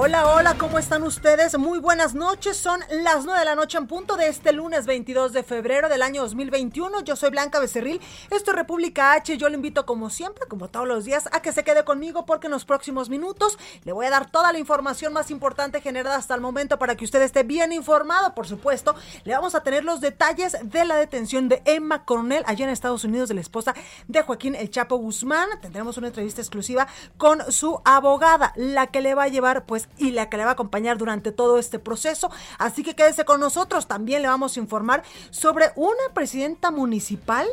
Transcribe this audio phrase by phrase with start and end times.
[0.00, 1.58] Hola, hola, ¿cómo están ustedes?
[1.58, 5.32] Muy buenas noches, son las 9 de la noche en punto de este lunes 22
[5.32, 7.00] de febrero del año 2021.
[7.00, 9.36] Yo soy Blanca Becerril, esto es República H.
[9.36, 12.46] Yo le invito como siempre, como todos los días, a que se quede conmigo porque
[12.46, 16.36] en los próximos minutos le voy a dar toda la información más importante generada hasta
[16.36, 18.36] el momento para que usted esté bien informado.
[18.36, 22.66] Por supuesto, le vamos a tener los detalles de la detención de Emma Coronel allá
[22.66, 23.74] en Estados Unidos de la esposa
[24.06, 25.48] de Joaquín El Chapo Guzmán.
[25.60, 30.12] Tendremos una entrevista exclusiva con su abogada, la que le va a llevar pues y
[30.12, 32.30] la que le va a acompañar durante todo este proceso.
[32.58, 33.88] Así que quédese con nosotros.
[33.88, 37.46] También le vamos a informar sobre una presidenta municipal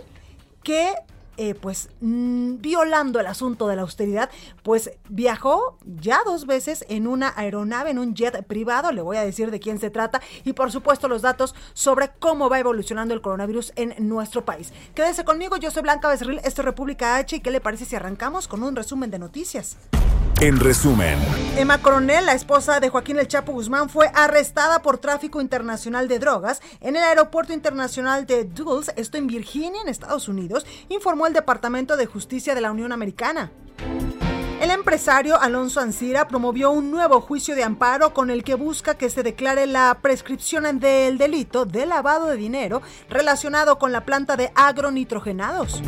[0.63, 0.93] que
[1.37, 4.29] eh, pues mm, violando el asunto de la austeridad,
[4.63, 9.25] pues viajó ya dos veces en una aeronave, en un jet privado, le voy a
[9.25, 13.21] decir de quién se trata y por supuesto los datos sobre cómo va evolucionando el
[13.21, 14.71] coronavirus en nuestro país.
[14.93, 17.97] Quédese conmigo, yo soy Blanca Becerril, esto es República H y qué le parece si
[17.97, 19.77] arrancamos con un resumen de noticias.
[20.41, 21.17] En resumen,
[21.55, 26.19] Emma Coronel, la esposa de Joaquín El Chapo Guzmán, fue arrestada por tráfico internacional de
[26.19, 31.31] drogas en el aeropuerto internacional de Dulles, esto en Virginia, en Estados Unidos, informó el
[31.31, 33.49] Departamento de Justicia de la Unión Americana.
[34.61, 39.09] El empresario Alonso Ancira promovió un nuevo juicio de amparo con el que busca que
[39.09, 44.51] se declare la prescripción del delito de lavado de dinero relacionado con la planta de
[44.53, 45.81] agronitrogenados.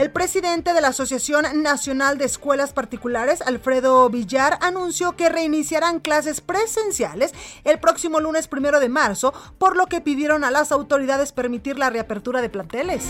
[0.00, 6.40] El presidente de la Asociación Nacional de Escuelas Particulares, Alfredo Villar, anunció que reiniciarán clases
[6.40, 7.34] presenciales
[7.64, 11.90] el próximo lunes primero de marzo, por lo que pidieron a las autoridades permitir la
[11.90, 13.08] reapertura de planteles.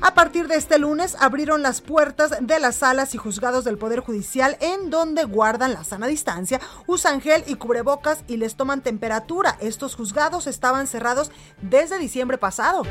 [0.00, 3.98] A partir de este lunes abrieron las puertas de las salas y juzgados del Poder
[3.98, 9.58] Judicial en donde guardan la sana distancia, usan gel y cubrebocas y les toman temperatura.
[9.60, 12.84] Estos juzgados estaban cerrados desde diciembre pasado.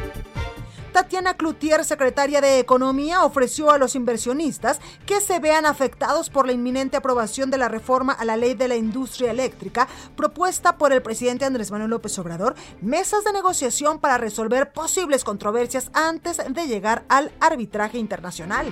[0.96, 6.54] Tatiana Cloutier, secretaria de Economía, ofreció a los inversionistas que se vean afectados por la
[6.54, 11.02] inminente aprobación de la reforma a la ley de la industria eléctrica propuesta por el
[11.02, 17.04] presidente Andrés Manuel López Obrador mesas de negociación para resolver posibles controversias antes de llegar
[17.10, 18.72] al arbitraje internacional.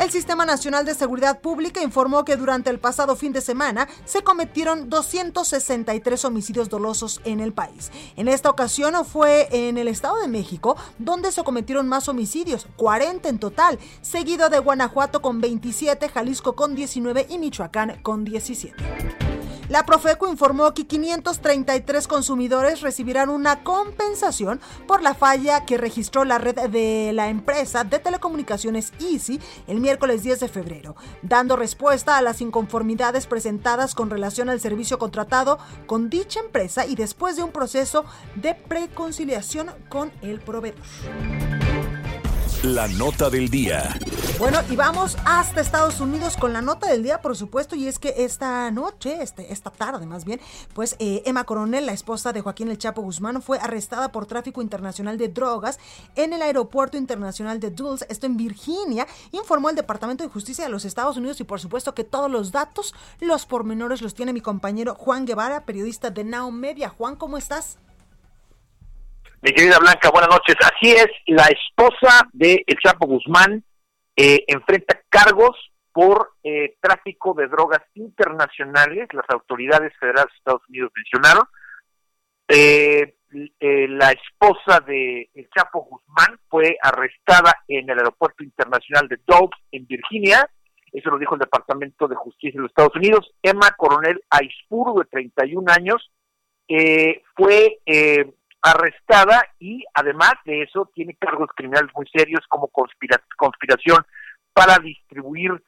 [0.00, 4.22] El Sistema Nacional de Seguridad Pública informó que durante el pasado fin de semana se
[4.22, 7.92] cometieron 263 homicidios dolosos en el país.
[8.16, 13.28] En esta ocasión fue en el Estado de México donde se cometieron más homicidios, 40
[13.28, 19.29] en total, seguido de Guanajuato con 27, Jalisco con 19 y Michoacán con 17.
[19.70, 26.38] La Profeco informó que 533 consumidores recibirán una compensación por la falla que registró la
[26.38, 29.38] red de la empresa de telecomunicaciones Easy
[29.68, 34.98] el miércoles 10 de febrero, dando respuesta a las inconformidades presentadas con relación al servicio
[34.98, 38.04] contratado con dicha empresa y después de un proceso
[38.34, 40.82] de preconciliación con el proveedor.
[42.62, 43.98] La nota del día.
[44.38, 47.98] Bueno, y vamos hasta Estados Unidos con la nota del día, por supuesto, y es
[47.98, 50.42] que esta noche, este, esta tarde más bien,
[50.74, 54.60] pues eh, Emma Coronel, la esposa de Joaquín El Chapo Guzmán, fue arrestada por tráfico
[54.60, 55.78] internacional de drogas
[56.16, 60.70] en el aeropuerto internacional de Dulles, esto en Virginia, informó el Departamento de Justicia de
[60.70, 64.42] los Estados Unidos y por supuesto que todos los datos, los pormenores los tiene mi
[64.42, 66.90] compañero Juan Guevara, periodista de Now Media.
[66.90, 67.78] Juan, ¿cómo estás?
[69.42, 70.54] Mi querida Blanca, buenas noches.
[70.60, 73.64] Así es, la esposa de El Chapo Guzmán
[74.14, 75.56] eh, enfrenta cargos
[75.92, 79.08] por eh, tráfico de drogas internacionales.
[79.14, 81.44] Las autoridades federales de Estados Unidos mencionaron.
[82.48, 83.14] Eh,
[83.88, 89.86] la esposa de El Chapo Guzmán fue arrestada en el aeropuerto internacional de Dobbs, en
[89.86, 90.50] Virginia.
[90.92, 93.32] Eso lo dijo el Departamento de Justicia de los Estados Unidos.
[93.42, 96.10] Emma Coronel Aispuro, de 31 años,
[97.36, 97.78] fue
[98.62, 104.04] arrestada y además de eso tiene cargos criminales muy serios como conspiración
[104.52, 105.62] para distribuir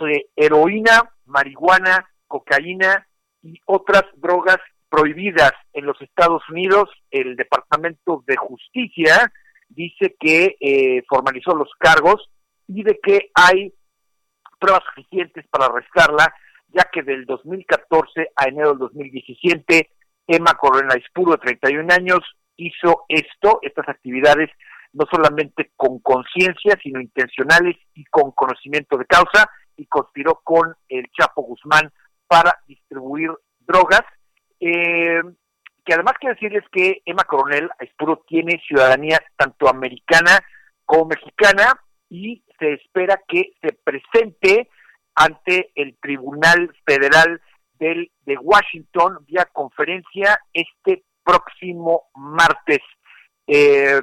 [0.00, 3.06] eh, heroína, marihuana, cocaína
[3.42, 4.58] y otras drogas
[4.88, 6.88] prohibidas en los Estados Unidos.
[7.10, 9.32] El Departamento de Justicia
[9.68, 12.28] dice que eh, formalizó los cargos
[12.68, 13.72] y de que hay
[14.58, 16.34] pruebas suficientes para arrestarla,
[16.68, 19.90] ya que del 2014 a enero del 2017,
[20.26, 22.20] Emma Corona Ispuro, de 31 años,
[22.56, 24.50] hizo esto, estas actividades,
[24.92, 31.06] no solamente con conciencia, sino intencionales y con conocimiento de causa, y conspiró con el
[31.18, 31.90] Chapo Guzmán
[32.26, 33.30] para distribuir
[33.60, 34.02] drogas.
[34.60, 35.22] Eh,
[35.84, 40.38] que además quiero decirles que Emma Coronel Aispuro tiene ciudadanía tanto americana
[40.84, 41.74] como mexicana
[42.08, 44.68] y se espera que se presente
[45.14, 47.40] ante el Tribunal Federal
[47.82, 52.78] del, de Washington vía conferencia este próximo martes.
[53.48, 54.00] Eh,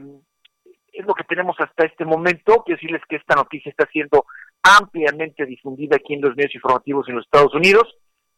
[0.91, 2.61] es lo que tenemos hasta este momento.
[2.65, 4.25] Quiero decirles que esta noticia está siendo
[4.61, 7.87] ampliamente difundida aquí en los medios informativos en los Estados Unidos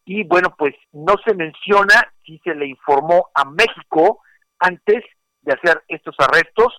[0.05, 4.21] y bueno, pues no se menciona si se le informó a México
[4.59, 5.03] antes
[5.41, 6.71] de hacer estos arrestos.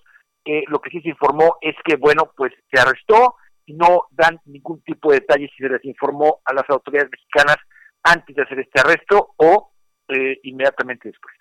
[0.45, 3.37] Eh, lo que sí se informó es que, bueno, pues se arrestó
[3.67, 7.57] y no dan ningún tipo de detalles si se les informó a las autoridades mexicanas
[8.03, 9.73] antes de hacer este arresto o
[10.09, 11.35] eh, inmediatamente después.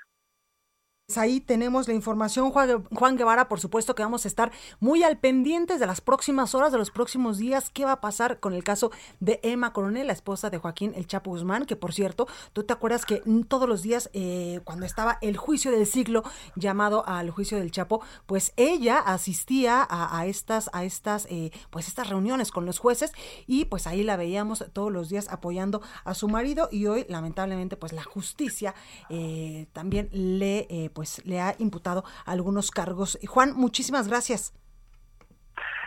[1.12, 4.50] Pues ahí tenemos la información, Juan Guevara, por supuesto que vamos a estar
[4.80, 8.40] muy al pendientes de las próximas horas, de los próximos días, qué va a pasar
[8.40, 11.92] con el caso de Emma Coronel, la esposa de Joaquín El Chapo Guzmán, que por
[11.92, 16.24] cierto, tú te acuerdas que todos los días, eh, cuando estaba el juicio del siglo
[16.56, 22.08] llamado al juicio del Chapo, pues ella asistía a, estas, a estas, eh, pues estas
[22.08, 23.12] reuniones con los jueces
[23.48, 27.76] y pues ahí la veíamos todos los días apoyando a su marido y hoy lamentablemente
[27.76, 28.76] pues la justicia
[29.10, 33.18] eh, también le pues, pues le ha imputado algunos cargos.
[33.28, 34.54] Juan, muchísimas gracias.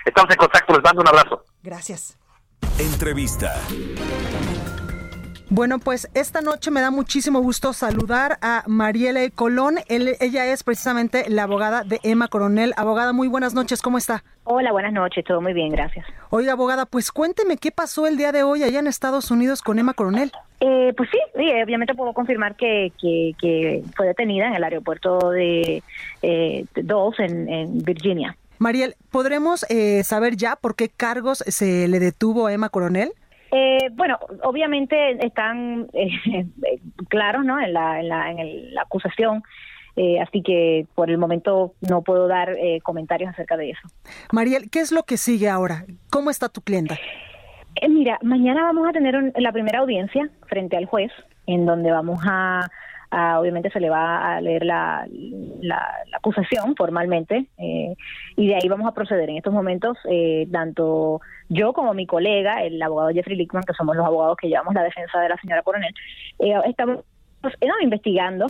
[0.05, 1.44] Estamos en contacto, les mando un abrazo.
[1.62, 2.19] Gracias.
[2.81, 3.55] Entrevista.
[5.50, 9.76] Bueno, pues esta noche me da muchísimo gusto saludar a Marielle Colón.
[9.88, 12.73] ella es precisamente la abogada de Emma Coronel.
[12.76, 14.25] Abogada, muy buenas noches, ¿cómo está?
[14.44, 16.06] Hola, buenas noches, todo muy bien, gracias.
[16.31, 19.79] Oiga, abogada, pues cuénteme qué pasó el día de hoy allá en Estados Unidos con
[19.79, 20.32] Emma Coronel.
[20.61, 21.19] Eh, pues sí,
[21.62, 25.82] obviamente puedo confirmar que, que, fue detenida en el aeropuerto de
[26.23, 28.35] eh, Dulles, en, Virginia.
[28.58, 33.12] Mariel, ¿podremos eh, saber ya por qué cargos se le detuvo a Emma Coronel?
[33.56, 36.10] Eh, bueno, obviamente están eh,
[37.08, 37.60] claros ¿no?
[37.60, 39.44] en, la, en, la, en la acusación.
[39.96, 43.82] Eh, así que por el momento no puedo dar eh, comentarios acerca de eso.
[44.32, 45.84] Mariel, ¿qué es lo que sigue ahora?
[46.10, 46.98] ¿Cómo está tu clienta?
[47.76, 51.12] Eh, mira, mañana vamos a tener la primera audiencia frente al juez,
[51.46, 52.68] en donde vamos a
[53.38, 55.06] obviamente se le va a leer la,
[55.60, 55.86] la,
[56.16, 57.94] acusación formalmente eh,
[58.36, 59.30] y de ahí vamos a proceder.
[59.30, 63.96] En estos momentos, eh, tanto yo como mi colega, el abogado Jeffrey Lickman, que somos
[63.96, 65.94] los abogados que llevamos la defensa de la señora coronel,
[66.38, 67.05] eh, estamos
[67.82, 68.46] investigando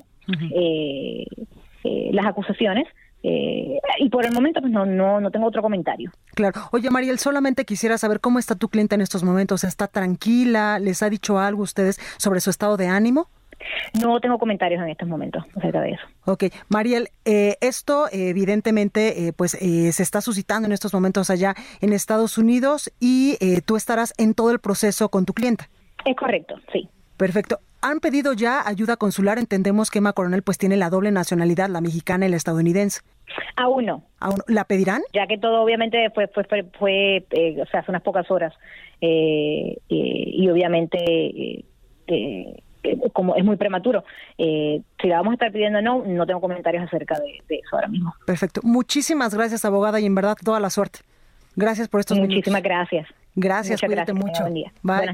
[2.13, 2.87] las acusaciones.
[3.23, 6.11] y por el momento pues no, no, no tengo otro comentario.
[6.35, 6.61] Claro.
[6.73, 9.65] Oye, Mariel, solamente quisiera saber cómo está tu cliente en estos momentos.
[9.65, 10.79] ¿Está tranquila?
[10.79, 13.29] ¿Les ha dicho algo ustedes sobre su estado de ánimo?
[14.03, 16.03] No tengo comentarios en estos momentos acerca de eso.
[16.27, 21.55] Ok, Mariel, eh, esto evidentemente eh, pues eh, se está suscitando en estos momentos allá
[21.81, 25.69] en Estados Unidos y tú estarás en todo el proceso con tu clienta.
[26.05, 26.89] Es correcto, sí.
[27.17, 27.61] Perfecto.
[27.81, 29.39] ¿Han pedido ya ayuda consular?
[29.39, 33.03] Entendemos que Emma Coronel pues tiene la doble nacionalidad, la mexicana y la estadounidense.
[33.57, 34.05] Aún no.
[34.21, 35.03] ¿Aún ¿La pedirán?
[35.13, 37.27] Ya que todo obviamente fue, fue, fue,
[37.61, 38.55] o sea, hace unas pocas horas
[39.01, 41.65] y obviamente
[43.13, 44.05] como es muy prematuro.
[44.39, 47.89] Eh, si la vamos a estar pidiendo no, no tengo comentarios acerca de, eso ahora
[47.89, 48.15] mismo.
[48.27, 48.61] Perfecto.
[48.63, 51.01] Muchísimas gracias, abogada, y en verdad toda la suerte.
[51.57, 53.07] Gracias por estos Muchísimas gracias.
[53.35, 54.43] Gracias, cuídate mucho.
[54.43, 54.73] Buen día.
[54.83, 55.13] Bye.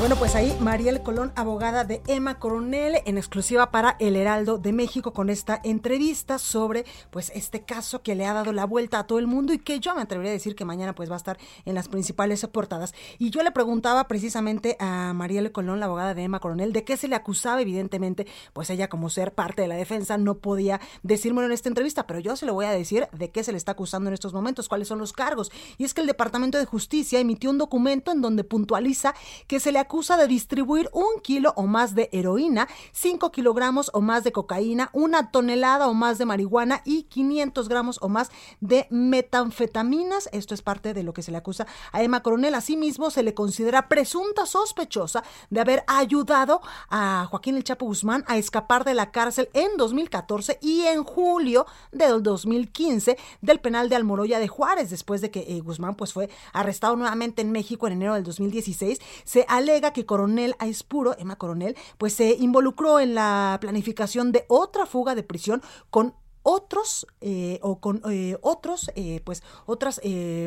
[0.00, 4.72] Bueno, pues ahí Mariel Colón, abogada de Emma Coronel, en exclusiva para El Heraldo de
[4.72, 9.06] México con esta entrevista sobre pues este caso que le ha dado la vuelta a
[9.06, 11.18] todo el mundo y que yo me atrevería a decir que mañana pues va a
[11.18, 12.92] estar en las principales portadas.
[13.18, 16.96] Y yo le preguntaba precisamente a Mariel Colón, la abogada de Emma Coronel, de qué
[16.96, 21.46] se le acusaba, evidentemente, pues ella como ser parte de la defensa no podía decírmelo
[21.46, 23.72] en esta entrevista, pero yo se lo voy a decir de qué se le está
[23.72, 25.50] acusando en estos momentos, cuáles son los cargos.
[25.78, 29.14] Y es que el Departamento de Justicia emitió un documento en donde puntualiza
[29.46, 34.00] que se le acusa de distribuir un kilo o más de heroína, 5 kilogramos o
[34.00, 38.30] más de cocaína, una tonelada o más de marihuana y 500 gramos o más
[38.60, 40.28] de metanfetaminas.
[40.32, 42.54] Esto es parte de lo que se le acusa a Emma Coronel.
[42.54, 48.36] Asimismo, se le considera presunta sospechosa de haber ayudado a Joaquín El Chapo Guzmán a
[48.36, 54.38] escapar de la cárcel en 2014 y en julio del 2015 del penal de Almoroya
[54.38, 58.14] de Juárez, después de que eh, Guzmán pues fue arrestado nuevamente en México en enero
[58.14, 58.98] del 2016.
[59.24, 64.86] Se alega que Coronel Aispuro, Emma Coronel, pues se involucró en la planificación de otra
[64.86, 70.00] fuga de prisión con otros eh, o con eh, otros, eh, pues otras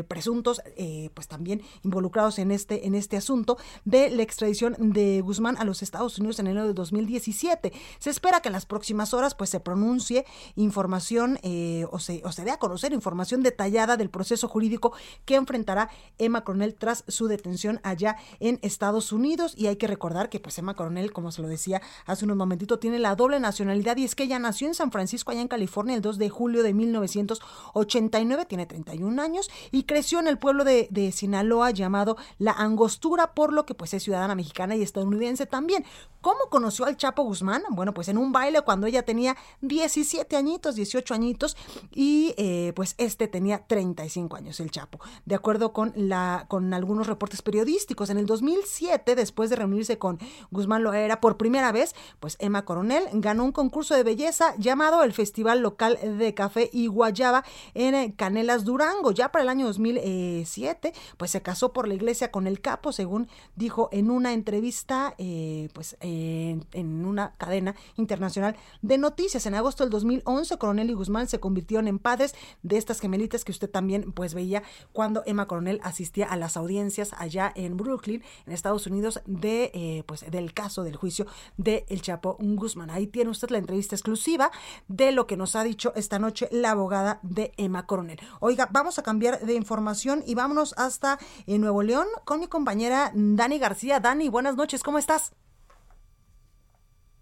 [0.07, 0.61] presuntos,
[1.13, 5.81] pues también involucrados en este en este asunto de la extradición de Guzmán a los
[5.81, 7.73] Estados Unidos en enero de 2017.
[7.99, 10.25] Se espera que en las próximas horas, pues se pronuncie
[10.55, 11.39] información
[11.91, 14.93] o se o se dé a conocer información detallada del proceso jurídico
[15.25, 15.89] que enfrentará
[16.19, 19.53] Emma Coronel tras su detención allá en Estados Unidos.
[19.57, 22.79] Y hay que recordar que pues Emma Coronel, como se lo decía hace unos momentitos,
[22.79, 25.86] tiene la doble nacionalidad y es que ella nació en San Francisco, allá en California,
[25.89, 30.87] el 2 de julio de 1989, tiene 31 años y creció en el pueblo de,
[30.91, 35.85] de Sinaloa llamado La Angostura, por lo que pues es ciudadana mexicana y estadounidense también.
[36.21, 37.63] ¿Cómo conoció al Chapo Guzmán?
[37.69, 41.55] Bueno, pues en un baile cuando ella tenía 17 añitos, 18 añitos
[41.91, 44.99] y eh, pues este tenía 35 años, el Chapo.
[45.25, 50.19] De acuerdo con, la, con algunos reportes periodísticos, en el 2007, después de reunirse con
[50.51, 55.13] Guzmán Loera por primera vez, pues Emma Coronel ganó un concurso de belleza llamado el
[55.13, 57.43] Festival Local de Café y Guayaba
[57.73, 59.11] en eh, Canelas, Durango.
[59.11, 63.27] Ya para el año 2007, pues se casó por la iglesia con el capo, según
[63.55, 66.65] dijo en una entrevista, eh, pues en,
[67.05, 69.45] una cadena internacional de noticias.
[69.45, 73.51] En agosto del 2011, Coronel y Guzmán se convirtieron en padres de estas gemelitas que
[73.51, 78.53] usted también pues veía cuando Emma Coronel asistía a las audiencias allá en Brooklyn, en
[78.53, 82.89] Estados Unidos, de eh, pues del caso del juicio de El Chapo Guzmán.
[82.89, 84.51] Ahí tiene usted la entrevista exclusiva
[84.87, 88.19] de lo que nos ha dicho esta noche la abogada de Emma Coronel.
[88.39, 93.11] Oiga, vamos a cambiar de información y vámonos hasta eh, Nuevo León con mi compañera
[93.13, 93.99] Dani García.
[93.99, 95.33] Dani, buenas noches, ¿cómo estás?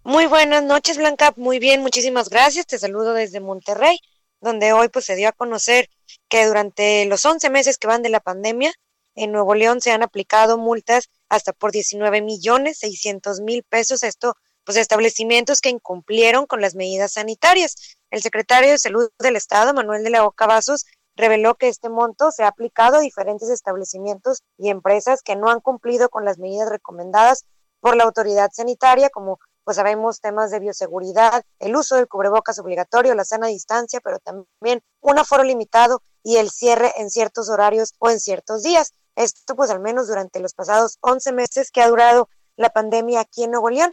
[0.04, 1.34] Muy buenas noches, Blanca.
[1.36, 2.66] Muy bien, muchísimas gracias.
[2.66, 3.98] Te saludo desde Monterrey,
[4.40, 5.90] donde hoy pues se dio a conocer
[6.28, 8.72] que durante los 11 meses que van de la pandemia,
[9.16, 14.04] en Nuevo León se han aplicado multas hasta por 19 millones 600 mil pesos.
[14.04, 17.95] Esto, pues establecimientos que incumplieron con las medidas sanitarias.
[18.10, 20.86] El secretario de Salud del Estado, Manuel de la Oca Vasos,
[21.16, 25.60] reveló que este monto se ha aplicado a diferentes establecimientos y empresas que no han
[25.60, 27.44] cumplido con las medidas recomendadas
[27.80, 33.16] por la autoridad sanitaria, como pues sabemos temas de bioseguridad, el uso del cubrebocas obligatorio,
[33.16, 38.10] la sana distancia, pero también un aforo limitado y el cierre en ciertos horarios o
[38.10, 38.92] en ciertos días.
[39.16, 43.42] Esto pues al menos durante los pasados 11 meses que ha durado la pandemia aquí
[43.42, 43.92] en Nuevo León,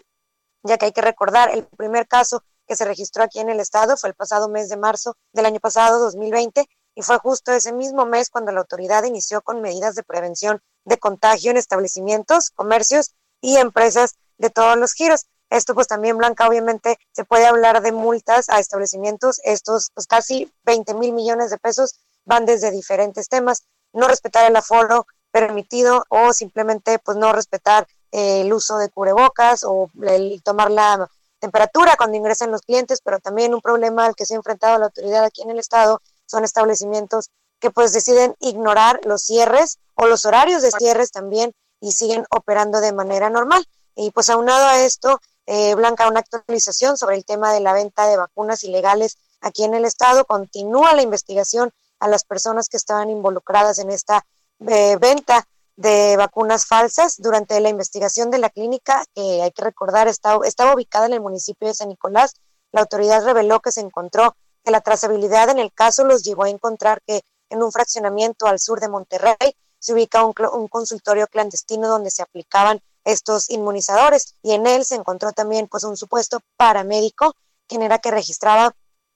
[0.62, 3.97] ya que hay que recordar el primer caso que se registró aquí en el estado
[3.97, 8.07] fue el pasado mes de marzo del año pasado, 2020, y fue justo ese mismo
[8.07, 13.57] mes cuando la autoridad inició con medidas de prevención de contagio en establecimientos, comercios y
[13.57, 15.27] empresas de todos los giros.
[15.51, 19.39] Esto pues también, Blanca, obviamente se puede hablar de multas a establecimientos.
[19.43, 23.65] Estos pues casi 20 mil millones de pesos van desde diferentes temas.
[23.93, 29.63] No respetar el aforo permitido o simplemente pues no respetar eh, el uso de cubrebocas
[29.63, 31.07] o el tomar la
[31.43, 34.85] temperatura cuando ingresan los clientes, pero también un problema al que se ha enfrentado la
[34.85, 40.23] autoridad aquí en el estado son establecimientos que pues deciden ignorar los cierres o los
[40.23, 43.65] horarios de cierres también y siguen operando de manera normal.
[43.93, 48.07] Y pues aunado a esto, eh, Blanca, una actualización sobre el tema de la venta
[48.07, 50.23] de vacunas ilegales aquí en el estado.
[50.23, 54.25] Continúa la investigación a las personas que estaban involucradas en esta
[54.65, 57.15] eh, venta de vacunas falsas.
[57.17, 61.21] Durante la investigación de la clínica, que hay que recordar estaba, estaba ubicada en el
[61.21, 62.35] municipio de San Nicolás,
[62.71, 66.49] la autoridad reveló que se encontró que la trazabilidad en el caso los llevó a
[66.49, 71.87] encontrar que en un fraccionamiento al sur de Monterrey se ubica un, un consultorio clandestino
[71.87, 77.35] donde se aplicaban estos inmunizadores y en él se encontró también pues un supuesto paramédico
[77.67, 78.75] quien era que registraba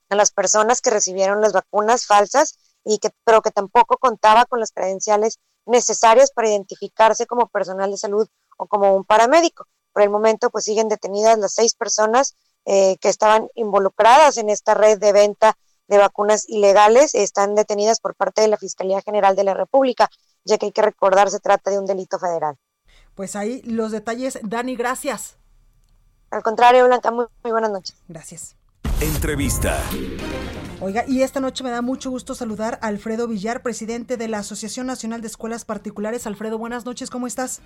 [0.10, 4.60] a las personas que recibieron las vacunas falsas y que pero que tampoco contaba con
[4.60, 9.68] las credenciales necesarias para identificarse como personal de salud o como un paramédico.
[9.94, 14.74] Por el momento pues siguen detenidas las seis personas eh, que estaban involucradas en esta
[14.74, 15.58] red de venta
[15.88, 20.10] de vacunas ilegales están detenidas por parte de la Fiscalía General de la República,
[20.44, 22.58] ya que hay que recordar se trata de un delito federal.
[23.16, 24.38] Pues ahí los detalles.
[24.44, 25.38] Dani, gracias.
[26.30, 27.96] Al contrario, Blanca, muy, buenas noches.
[28.08, 28.56] Gracias.
[29.00, 29.82] Entrevista.
[30.80, 34.40] Oiga, y esta noche me da mucho gusto saludar a Alfredo Villar, presidente de la
[34.40, 36.28] Asociación Nacional de Escuelas Particulares.
[36.28, 37.64] Alfredo, buenas noches, ¿cómo estás?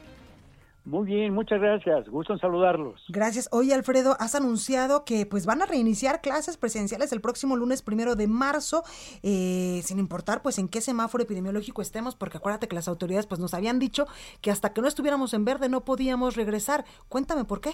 [0.85, 2.07] Muy bien, muchas gracias.
[2.07, 3.03] Gusto en saludarlos.
[3.09, 3.49] Gracias.
[3.51, 8.15] Oye, Alfredo, has anunciado que pues van a reiniciar clases presenciales el próximo lunes primero
[8.15, 8.83] de marzo,
[9.23, 13.41] eh, sin importar pues en qué semáforo epidemiológico estemos, porque acuérdate que las autoridades pues
[13.41, 14.05] nos habían dicho
[14.41, 16.85] que hasta que no estuviéramos en verde no podíamos regresar.
[17.09, 17.71] Cuéntame por qué.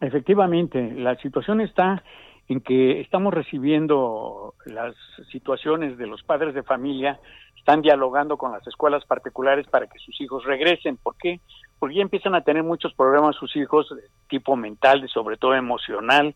[0.00, 2.04] Efectivamente, la situación está
[2.48, 4.94] en que estamos recibiendo las
[5.30, 7.20] situaciones de los padres de familia,
[7.56, 10.96] están dialogando con las escuelas particulares para que sus hijos regresen.
[10.96, 11.40] ¿Por qué?
[11.78, 13.86] porque ya empiezan a tener muchos problemas sus hijos,
[14.28, 16.34] tipo mental, de sobre todo emocional,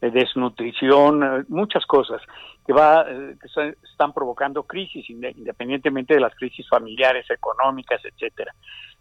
[0.00, 2.22] desnutrición, muchas cosas
[2.64, 8.54] que va que están provocando crisis independientemente de las crisis familiares, económicas, etcétera.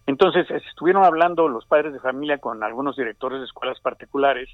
[0.07, 4.49] Entonces, estuvieron hablando los padres de familia con algunos directores de escuelas particulares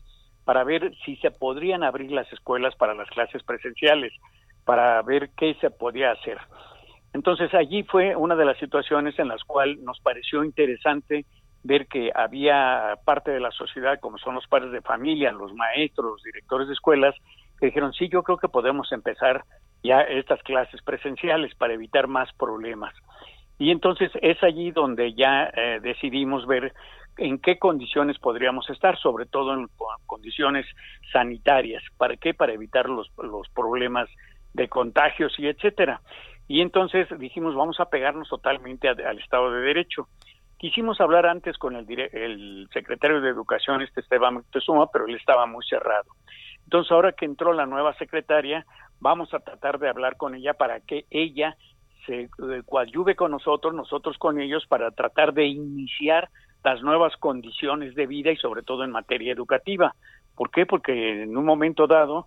[0.45, 4.13] para ver si se podrían abrir las escuelas para las clases presenciales,
[4.65, 6.38] para ver qué se podía hacer.
[7.13, 11.25] Entonces, allí fue una de las situaciones en las cuales nos pareció interesante
[11.63, 16.12] ver que había parte de la sociedad, como son los padres de familia, los maestros,
[16.13, 17.15] los directores de escuelas,
[17.59, 19.43] que dijeron, sí, yo creo que podemos empezar
[19.83, 22.93] ya estas clases presenciales para evitar más problemas.
[23.59, 26.73] Y entonces es allí donde ya eh, decidimos ver
[27.17, 29.67] en qué condiciones podríamos estar, sobre todo en
[30.05, 30.65] condiciones
[31.12, 31.84] sanitarias.
[31.98, 32.34] ¿Para qué?
[32.34, 34.10] Para evitar los, los problemas
[34.53, 36.01] de contagios y etcétera.
[36.48, 40.08] Y entonces dijimos, vamos a pegarnos totalmente al Estado de Derecho.
[40.58, 45.46] Quisimos hablar antes con el, el secretario de Educación, este Esteban Moctezuma, pero él estaba
[45.46, 46.12] muy cerrado.
[46.63, 48.65] Entonces, ahora que entró la nueva secretaria,
[49.00, 51.58] vamos a tratar de hablar con ella para que ella
[52.05, 52.29] se eh,
[52.65, 56.29] coadyuve con nosotros, nosotros con ellos, para tratar de iniciar
[56.63, 59.93] las nuevas condiciones de vida y sobre todo en materia educativa.
[60.36, 60.65] ¿Por qué?
[60.65, 62.25] Porque en un momento dado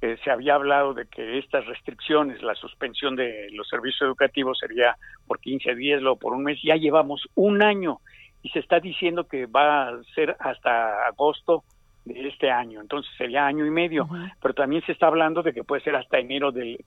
[0.00, 4.96] eh, se había hablado de que estas restricciones, la suspensión de los servicios educativos sería
[5.26, 7.98] por 15 días o por un mes, ya llevamos un año
[8.42, 11.64] y se está diciendo que va a ser hasta agosto
[12.04, 14.08] de este año, entonces sería año y medio,
[14.40, 16.78] pero también se está hablando de que puede ser hasta enero del,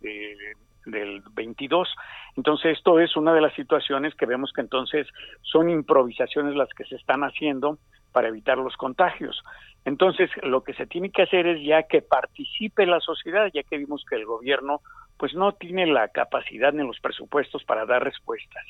[0.85, 1.88] del 22.
[2.38, 5.07] Entonces, esto es una de las situaciones que vemos que entonces
[5.41, 7.77] son improvisaciones las que se están haciendo
[8.11, 9.41] para evitar los contagios.
[9.85, 13.77] Entonces, lo que se tiene que hacer es ya que participe la sociedad, ya que
[13.77, 14.81] vimos que el gobierno
[15.17, 18.65] pues no tiene la capacidad ni los presupuestos para dar respuestas.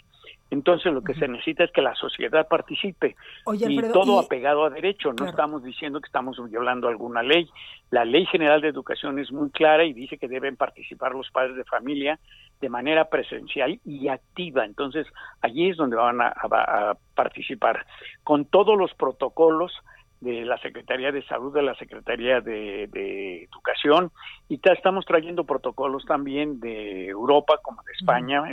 [0.51, 3.15] Entonces lo que se necesita es que la sociedad participe
[3.53, 5.13] y todo apegado a derecho.
[5.13, 7.49] No estamos diciendo que estamos violando alguna ley.
[7.89, 11.55] La ley general de educación es muy clara y dice que deben participar los padres
[11.55, 12.19] de familia
[12.59, 14.65] de manera presencial y activa.
[14.65, 15.07] Entonces
[15.39, 17.85] allí es donde van a, participar
[18.25, 19.71] con todos los protocolos
[20.19, 24.11] de la Secretaría de Salud, de la Secretaría de, de Educación,
[24.49, 28.43] y estamos trayendo protocolos también de Europa, como de España,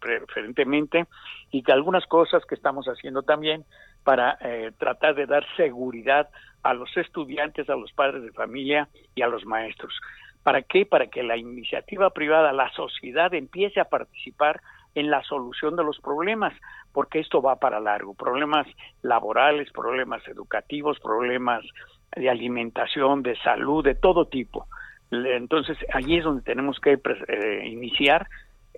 [0.00, 1.06] preferentemente,
[1.50, 3.64] y que algunas cosas que estamos haciendo también
[4.02, 6.28] para eh, tratar de dar seguridad
[6.62, 9.94] a los estudiantes, a los padres de familia y a los maestros.
[10.42, 10.84] ¿Para qué?
[10.84, 14.60] Para que la iniciativa privada, la sociedad empiece a participar
[14.94, 16.52] en la solución de los problemas,
[16.92, 18.14] porque esto va para largo.
[18.14, 18.66] Problemas
[19.02, 21.64] laborales, problemas educativos, problemas
[22.14, 24.66] de alimentación, de salud, de todo tipo.
[25.10, 28.26] Entonces, allí es donde tenemos que eh, iniciar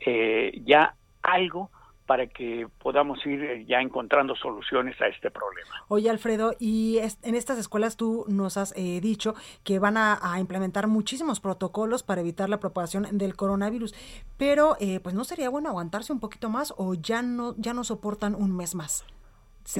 [0.04, 1.70] eh, ya algo
[2.06, 5.68] para que podamos ir eh, ya encontrando soluciones a este problema.
[5.88, 10.86] Oye, Alfredo, y en estas escuelas tú nos has eh, dicho que van a, implementar
[10.86, 13.94] muchísimos protocolos para evitar la propagación del coronavirus,
[14.36, 17.84] pero eh, pues no sería bueno aguantarse un poquito más o ya no ya no
[17.84, 19.04] soportan un mes más.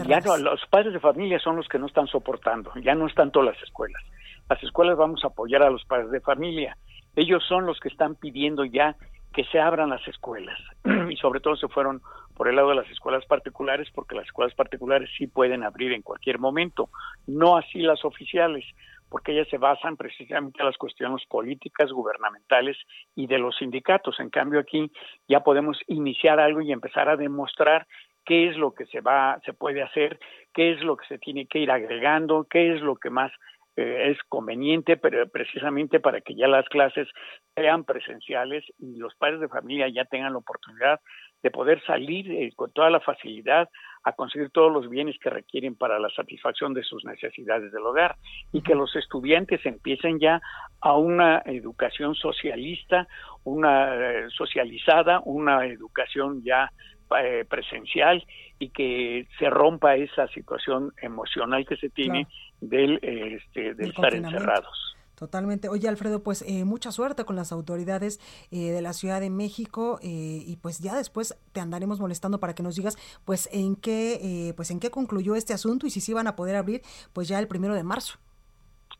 [0.08, 3.30] Ya no, los padres de familia son los que no están soportando, ya no están
[3.30, 4.02] todas las escuelas.
[4.48, 6.76] Las escuelas vamos a apoyar a los padres de familia.
[7.14, 8.96] Ellos son los que están pidiendo ya
[9.36, 10.58] que se abran las escuelas
[11.10, 12.00] y sobre todo se fueron
[12.34, 16.00] por el lado de las escuelas particulares porque las escuelas particulares sí pueden abrir en
[16.00, 16.88] cualquier momento,
[17.26, 18.64] no así las oficiales,
[19.10, 22.78] porque ellas se basan precisamente en las cuestiones políticas, gubernamentales
[23.14, 24.18] y de los sindicatos.
[24.20, 24.90] En cambio aquí
[25.28, 27.86] ya podemos iniciar algo y empezar a demostrar
[28.24, 30.18] qué es lo que se va se puede hacer,
[30.54, 33.30] qué es lo que se tiene que ir agregando, qué es lo que más
[33.76, 37.06] eh, es conveniente, pero precisamente para que ya las clases
[37.54, 40.98] sean presenciales y los padres de familia ya tengan la oportunidad
[41.42, 43.68] de poder salir eh, con toda la facilidad
[44.02, 48.16] a conseguir todos los bienes que requieren para la satisfacción de sus necesidades del hogar
[48.50, 50.40] y que los estudiantes empiecen ya
[50.80, 53.06] a una educación socialista,
[53.44, 56.72] una eh, socializada, una educación ya
[57.48, 58.24] presencial
[58.58, 62.26] y que se rompa esa situación emocional que se tiene
[62.60, 64.96] del, este, de estar encerrados.
[65.16, 65.70] Totalmente.
[65.70, 69.98] Oye, Alfredo, pues eh, mucha suerte con las autoridades eh, de la Ciudad de México
[70.02, 74.52] eh, y pues ya después te andaremos molestando para que nos digas pues en qué
[74.56, 76.82] pues en qué concluyó este asunto y si sí van a poder abrir
[77.14, 78.18] pues ya el primero de marzo.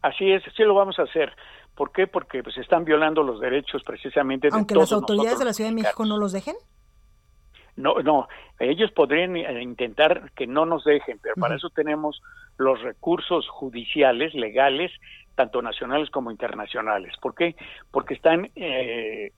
[0.00, 1.32] Así es, sí lo vamos a hacer.
[1.74, 2.06] ¿Por qué?
[2.06, 5.76] Porque pues están violando los derechos precisamente de Aunque las autoridades de la Ciudad de
[5.76, 6.56] México no los dejen.
[7.76, 12.22] No, no, ellos podrían eh, intentar que no nos dejen, pero para eso tenemos
[12.56, 14.90] los recursos judiciales, legales,
[15.34, 17.14] tanto nacionales como internacionales.
[17.20, 17.54] ¿Por qué?
[17.90, 19.30] Porque están eh,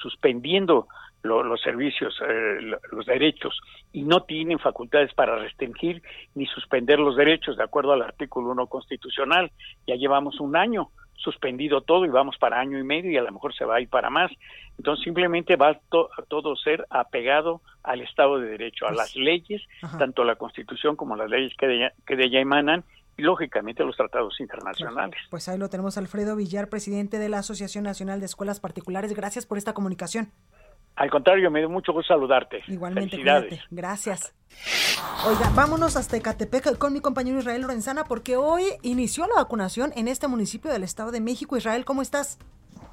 [0.00, 0.86] suspendiendo
[1.22, 2.58] los servicios, eh,
[2.92, 3.58] los derechos,
[3.92, 6.02] y no tienen facultades para restringir
[6.34, 9.50] ni suspender los derechos, de acuerdo al artículo 1 constitucional.
[9.88, 13.32] Ya llevamos un año suspendido todo y vamos para año y medio y a lo
[13.32, 14.30] mejor se va a ir para más.
[14.78, 15.80] Entonces simplemente va a
[16.28, 19.62] todo ser apegado al Estado de Derecho, a pues, las leyes,
[19.98, 22.84] tanto la Constitución como las leyes que de, que de ella emanan
[23.16, 25.18] y lógicamente los tratados internacionales.
[25.30, 29.14] Pues ahí lo tenemos Alfredo Villar, presidente de la Asociación Nacional de Escuelas Particulares.
[29.14, 30.30] Gracias por esta comunicación.
[30.96, 32.62] Al contrario, me dio mucho gusto saludarte.
[32.68, 33.60] Igualmente, cuídate.
[33.70, 34.34] Gracias.
[35.26, 40.08] Oiga, vámonos hasta Ecatepec con mi compañero Israel Lorenzana porque hoy inició la vacunación en
[40.08, 41.56] este municipio del Estado de México.
[41.56, 42.38] Israel, ¿cómo estás?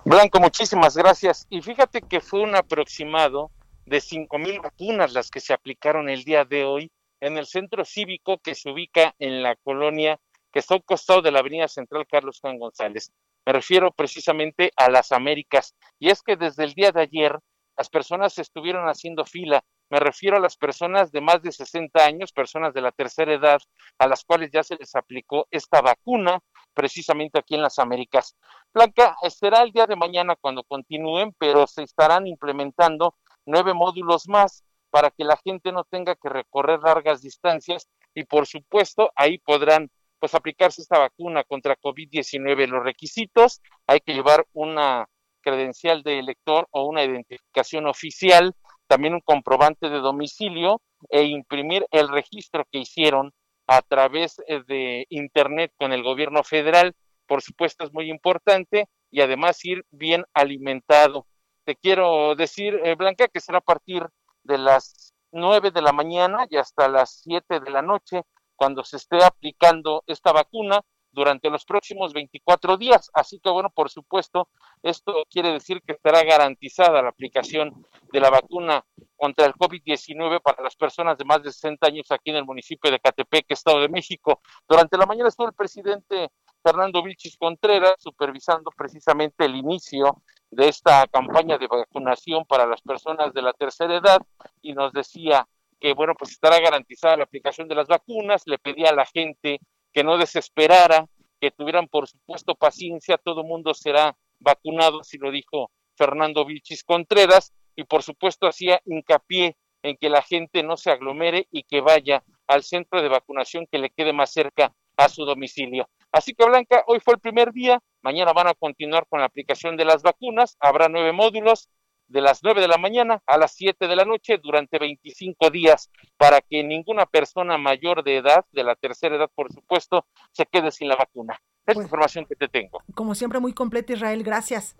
[0.03, 1.47] Blanco, muchísimas gracias.
[1.49, 3.51] Y fíjate que fue un aproximado
[3.85, 7.85] de cinco mil vacunas las que se aplicaron el día de hoy en el centro
[7.85, 10.19] cívico que se ubica en la colonia
[10.51, 13.13] que está al costado de la Avenida Central Carlos Juan González.
[13.45, 15.73] Me refiero precisamente a las Américas.
[15.99, 17.39] Y es que desde el día de ayer
[17.77, 19.63] las personas estuvieron haciendo fila.
[19.89, 23.61] Me refiero a las personas de más de 60 años, personas de la tercera edad,
[23.97, 26.39] a las cuales ya se les aplicó esta vacuna,
[26.73, 28.35] precisamente aquí en las Américas.
[28.73, 34.63] Blanca, será el día de mañana cuando continúen, pero se estarán implementando nueve módulos más
[34.89, 39.89] para que la gente no tenga que recorrer largas distancias y por supuesto ahí podrán
[40.19, 42.67] pues aplicarse esta vacuna contra COVID-19.
[42.67, 45.09] Los requisitos, hay que llevar una
[45.43, 48.55] credencial de elector o una identificación oficial,
[48.87, 53.31] también un comprobante de domicilio e imprimir el registro que hicieron
[53.67, 56.95] a través eh, de Internet con el gobierno federal.
[57.27, 61.27] Por supuesto, es muy importante y además ir bien alimentado.
[61.65, 64.07] Te quiero decir, eh, Blanca, que será a partir
[64.43, 68.21] de las nueve de la mañana y hasta las siete de la noche
[68.55, 70.81] cuando se esté aplicando esta vacuna
[71.13, 73.09] durante los próximos 24 días.
[73.13, 74.49] Así que, bueno, por supuesto,
[74.81, 78.83] esto quiere decir que estará garantizada la aplicación de la vacuna
[79.15, 82.91] contra el COVID-19 para las personas de más de 60 años aquí en el municipio
[82.91, 84.41] de Catepec, Estado de México.
[84.67, 86.29] Durante la mañana estuvo el presidente
[86.63, 93.33] Fernando Vilchis Contreras supervisando precisamente el inicio de esta campaña de vacunación para las personas
[93.33, 94.21] de la tercera edad
[94.61, 95.47] y nos decía
[95.79, 99.59] que, bueno, pues estará garantizada la aplicación de las vacunas, le pedía a la gente
[99.93, 101.07] que no desesperara,
[101.39, 107.53] que tuvieran por supuesto paciencia, todo mundo será vacunado, así lo dijo Fernando Vilchis Contreras,
[107.75, 112.23] y por supuesto hacía hincapié en que la gente no se aglomere y que vaya
[112.47, 115.89] al centro de vacunación que le quede más cerca a su domicilio.
[116.11, 119.75] Así que Blanca, hoy fue el primer día, mañana van a continuar con la aplicación
[119.75, 121.69] de las vacunas, habrá nueve módulos,
[122.13, 125.89] de las 9 de la mañana a las 7 de la noche durante 25 días
[126.15, 130.71] para que ninguna persona mayor de edad, de la tercera edad por supuesto, se quede
[130.71, 131.33] sin la vacuna.
[131.65, 132.83] Es la pues, información que te tengo.
[132.93, 134.75] Como siempre, muy completa Israel, gracias.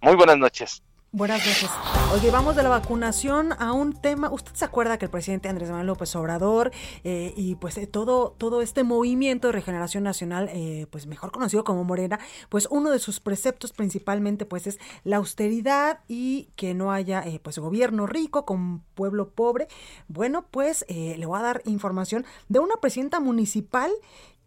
[0.00, 0.82] Muy buenas noches.
[1.14, 1.70] Buenas noches.
[2.12, 4.32] Oye, vamos de la vacunación a un tema.
[4.32, 6.72] ¿Usted se acuerda que el presidente Andrés Manuel López Obrador
[7.04, 11.62] eh, y pues eh, todo, todo este movimiento de regeneración nacional, eh, pues mejor conocido
[11.62, 16.90] como Morena, pues uno de sus preceptos principalmente pues es la austeridad y que no
[16.90, 19.68] haya pues gobierno rico con pueblo pobre?
[20.08, 23.92] Bueno, pues le voy a dar información de una presidenta municipal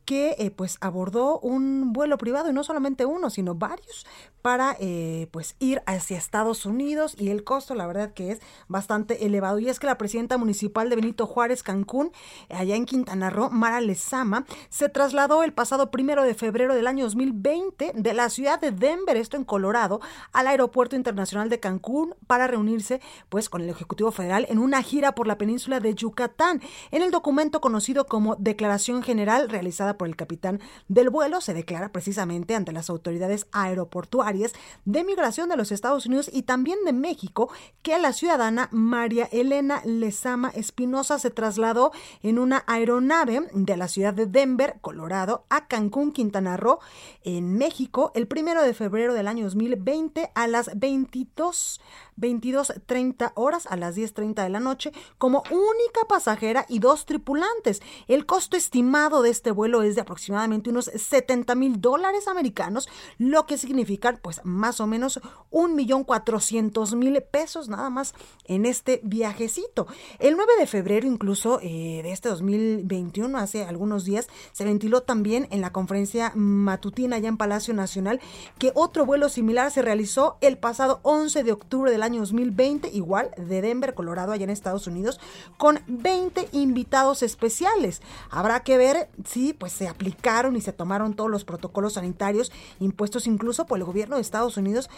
[0.08, 4.06] que eh, pues abordó un vuelo privado y no solamente uno, sino varios
[4.41, 8.39] para eh, pues ir hacia Estados Unidos y el costo la verdad que es
[8.70, 9.60] bastante elevado.
[9.60, 12.13] Y es que la presidenta municipal de Benito Juárez Cancún
[12.50, 17.04] allá en Quintana Roo Mara Lezama se trasladó el pasado primero de febrero del año
[17.04, 20.00] 2020 de la ciudad de Denver esto en Colorado
[20.32, 25.15] al aeropuerto internacional de Cancún para reunirse pues con el ejecutivo federal en una gira
[25.15, 26.62] por la península de Yucatán.
[26.91, 31.92] En el documento conocido como Declaración General realizada por el capitán del vuelo, se declara
[31.92, 34.54] precisamente ante las autoridades aeroportuarias
[34.86, 37.50] de migración de los Estados Unidos y también de México
[37.82, 44.14] que la ciudadana María Elena Lezama Espinosa se trasladó en una aeronave de la ciudad
[44.14, 46.80] de Denver, Colorado, a Cancún, Quintana Roo,
[47.24, 51.82] en México, el primero de febrero del año 2020 a las 22
[52.20, 57.82] 22.30 horas a las 10.30 de la noche como única pasajera y dos tripulantes.
[58.08, 63.58] El costo estimado de este vuelo de aproximadamente unos 70 mil dólares americanos, lo que
[63.58, 65.19] significa pues más o menos
[65.50, 68.13] un millón cuatrocientos mil pesos nada más
[68.45, 69.88] en este viajecito.
[70.19, 75.47] El 9 de febrero incluso eh, de este 2021, hace algunos días, se ventiló también
[75.52, 78.19] en la conferencia matutina ya en Palacio Nacional
[78.60, 83.32] que otro vuelo similar se realizó el pasado 11 de octubre del año 2020, igual
[83.38, 85.19] de Denver, Colorado, allá en Estados Unidos,
[85.58, 88.02] con 20 invitados especiales.
[88.30, 93.28] Habrá que ver si pues se aplicaron y se tomaron todos los protocolos sanitarios impuestos
[93.28, 94.90] incluso por el gobierno de Estados Unidos,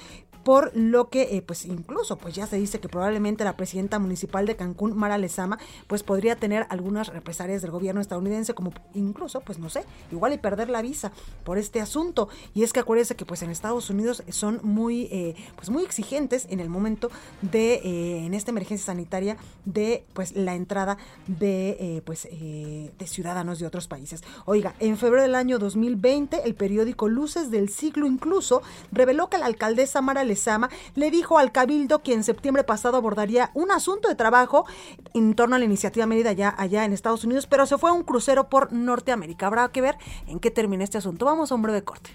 [0.43, 4.45] por lo que eh, pues incluso pues ya se dice que probablemente la presidenta municipal
[4.45, 9.59] de Cancún, Mara Lezama, pues podría tener algunas represalias del gobierno estadounidense, como incluso, pues
[9.59, 11.11] no sé, igual y perder la visa
[11.43, 12.29] por este asunto.
[12.53, 16.47] Y es que acuérdense que pues en Estados Unidos son muy, eh, pues muy exigentes
[16.49, 17.09] en el momento
[17.41, 23.67] de, eh, en esta emergencia sanitaria, de pues la entrada de, pues, de ciudadanos de
[23.67, 24.23] otros países.
[24.45, 29.45] Oiga, en febrero del año 2020, el periódico Luces del Siglo incluso reveló que la
[29.45, 34.15] alcaldesa Mara Lezama le dijo al cabildo que en septiembre pasado abordaría un asunto de
[34.15, 34.65] trabajo
[35.13, 37.93] en torno a la iniciativa Mérida allá, allá en Estados Unidos, pero se fue a
[37.93, 39.47] un crucero por Norteamérica.
[39.47, 41.25] Habrá que ver en qué termina este asunto.
[41.25, 42.11] Vamos a un breve corte.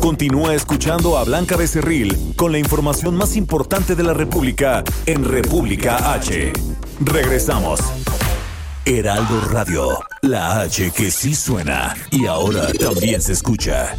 [0.00, 6.12] Continúa escuchando a Blanca Becerril con la información más importante de la República en República
[6.12, 6.52] H.
[7.00, 7.80] Regresamos.
[8.86, 13.96] Heraldo Radio, la H que sí suena y ahora también se escucha.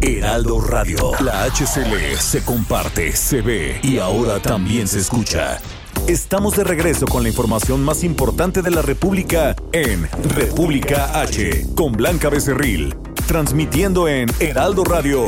[0.00, 5.60] Heraldo Radio, la HCL se comparte, se ve y ahora también se escucha.
[6.08, 11.92] Estamos de regreso con la información más importante de la República en República H, con
[11.92, 12.96] Blanca Becerril,
[13.28, 15.26] transmitiendo en Heraldo Radio.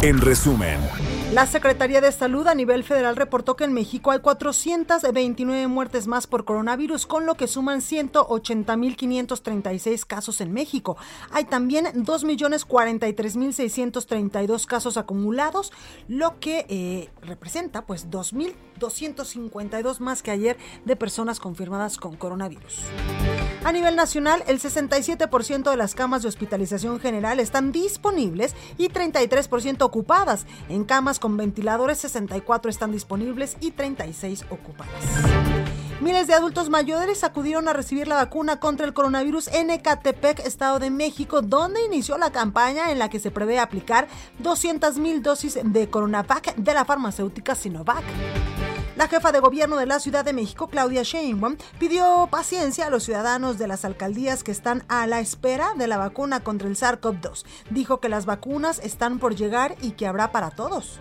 [0.00, 0.78] En resumen,
[1.34, 6.28] la Secretaría de Salud a nivel federal reportó que en México hay 429 muertes más
[6.28, 10.96] por coronavirus, con lo que suman 180.536 casos en México.
[11.32, 15.72] Hay también 2.043.632 casos acumulados,
[16.06, 22.78] lo que eh, representa pues 2.252 más que ayer de personas confirmadas con coronavirus.
[23.64, 29.82] A nivel nacional, el 67% de las camas de hospitalización general están disponibles y 33%
[29.82, 30.46] ocupadas.
[30.68, 34.92] En camas con ventiladores, 64 están disponibles y 36 ocupadas.
[36.02, 40.78] Miles de adultos mayores acudieron a recibir la vacuna contra el coronavirus en Ecatepec, Estado
[40.80, 44.06] de México, donde inició la campaña en la que se prevé aplicar
[44.42, 48.04] 200.000 dosis de Coronavac de la farmacéutica Sinovac.
[48.96, 53.02] La jefa de gobierno de la Ciudad de México, Claudia Sheinbaum, pidió paciencia a los
[53.02, 57.44] ciudadanos de las alcaldías que están a la espera de la vacuna contra el SARS-CoV-2.
[57.70, 61.00] Dijo que las vacunas están por llegar y que habrá para todos.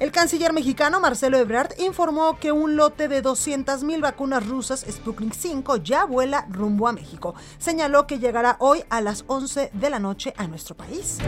[0.00, 5.76] El canciller mexicano Marcelo Ebrard informó que un lote de 200.000 vacunas rusas Sputnik 5
[5.76, 7.36] ya vuela rumbo a México.
[7.58, 11.18] Señaló que llegará hoy a las 11 de la noche a nuestro país.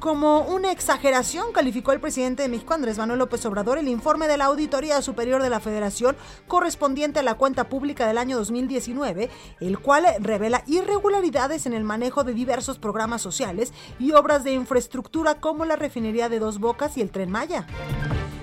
[0.00, 4.38] Como una exageración calificó el presidente de México, Andrés Manuel López Obrador, el informe de
[4.38, 6.16] la Auditoría Superior de la Federación
[6.48, 9.28] correspondiente a la cuenta pública del año 2019,
[9.60, 15.34] el cual revela irregularidades en el manejo de diversos programas sociales y obras de infraestructura
[15.34, 17.66] como la refinería de Dos Bocas y el tren Maya.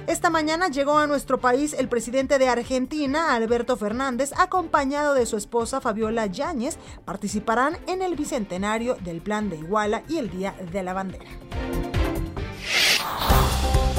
[0.07, 5.35] Esta mañana llegó a nuestro país el presidente de Argentina, Alberto Fernández, acompañado de su
[5.35, 6.77] esposa Fabiola Yáñez.
[7.03, 11.29] Participarán en el bicentenario del Plan de Iguala y el Día de la Bandera.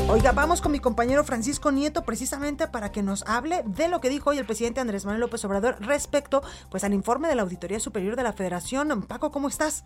[0.08, 4.08] Oiga, vamos con mi compañero Francisco Nieto precisamente para que nos hable de lo que
[4.08, 7.80] dijo hoy el presidente Andrés Manuel López Obrador respecto pues al informe de la Auditoría
[7.80, 9.02] Superior de la Federación.
[9.02, 9.84] Paco, ¿cómo estás?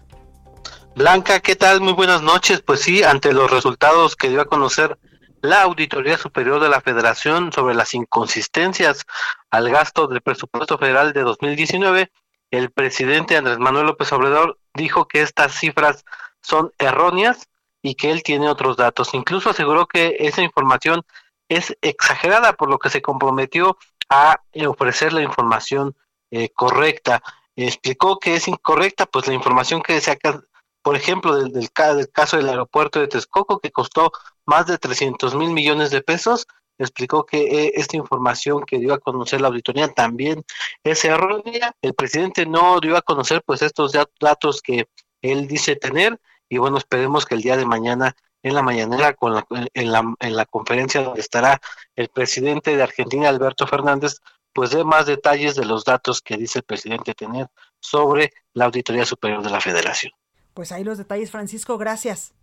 [0.95, 1.81] Blanca, ¿qué tal?
[1.81, 2.61] Muy buenas noches.
[2.61, 4.97] Pues sí, ante los resultados que dio a conocer
[5.43, 9.05] la Auditoría Superior de la Federación sobre las inconsistencias
[9.51, 12.11] al gasto del presupuesto federal de 2019,
[12.53, 16.05] el presidente Andrés Manuel López Obrador dijo que estas cifras
[16.41, 17.49] son erróneas
[17.83, 19.15] y que él tiene otros datos.
[19.15, 21.03] Incluso aseguró que esa información
[21.49, 23.77] es exagerada, por lo que se comprometió
[24.09, 25.97] a ofrecer la información
[26.31, 27.23] eh, correcta.
[27.57, 30.41] Explicó que es incorrecta, pues la información que saca,
[30.83, 34.13] por ejemplo, del, del, caso del aeropuerto de Texcoco, que costó
[34.45, 36.47] más de 300 mil millones de pesos,
[36.79, 40.45] explicó que eh, esta información que dio a conocer la auditoría también
[40.83, 41.75] es errónea.
[41.83, 44.89] El presidente no dio a conocer pues estos datos que
[45.23, 49.35] él dice tener y bueno, esperemos que el día de mañana en la mañanera con
[49.35, 51.61] la, en, la, en la conferencia donde estará
[51.95, 54.21] el presidente de Argentina, Alberto Fernández,
[54.53, 57.47] pues dé más detalles de los datos que dice el presidente tener
[57.81, 60.13] sobre la Auditoría Superior de la Federación.
[60.55, 62.35] Pues ahí los detalles, Francisco, gracias.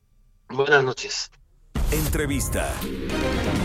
[0.50, 1.32] Buenas noches.
[1.92, 2.72] Entrevista.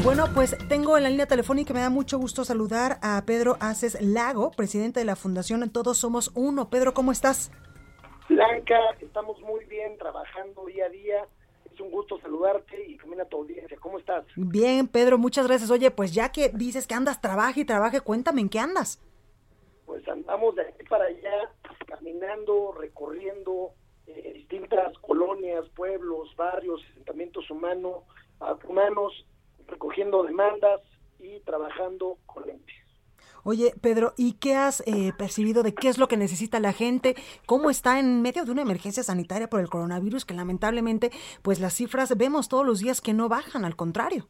[0.02, 4.00] Bueno, pues tengo en la línea telefónica me da mucho gusto saludar a Pedro Aces
[4.00, 6.68] Lago, presidente de la Fundación Todos Somos Uno.
[6.68, 7.50] Pedro, ¿cómo estás?
[8.28, 11.28] Blanca, estamos muy bien trabajando día a día.
[11.72, 13.76] Es un gusto saludarte y también a tu audiencia.
[13.80, 14.24] ¿Cómo estás?
[14.36, 15.70] Bien, Pedro, muchas gracias.
[15.70, 19.00] Oye, pues ya que dices que andas, trabaja y trabaje, cuéntame en qué andas.
[19.86, 21.50] Pues andamos de aquí para allá,
[21.86, 23.72] caminando, recorriendo
[24.14, 28.04] eh, distintas colonias, pueblos, barrios, asentamientos humanos,
[28.68, 29.26] humanos,
[29.66, 30.80] recogiendo demandas
[31.18, 32.74] y trabajando con lentes.
[33.46, 37.14] Oye, Pedro, ¿y qué has eh, percibido de qué es lo que necesita la gente?
[37.44, 41.10] ¿Cómo está en medio de una emergencia sanitaria por el coronavirus que lamentablemente,
[41.42, 44.28] pues las cifras vemos todos los días que no bajan, al contrario?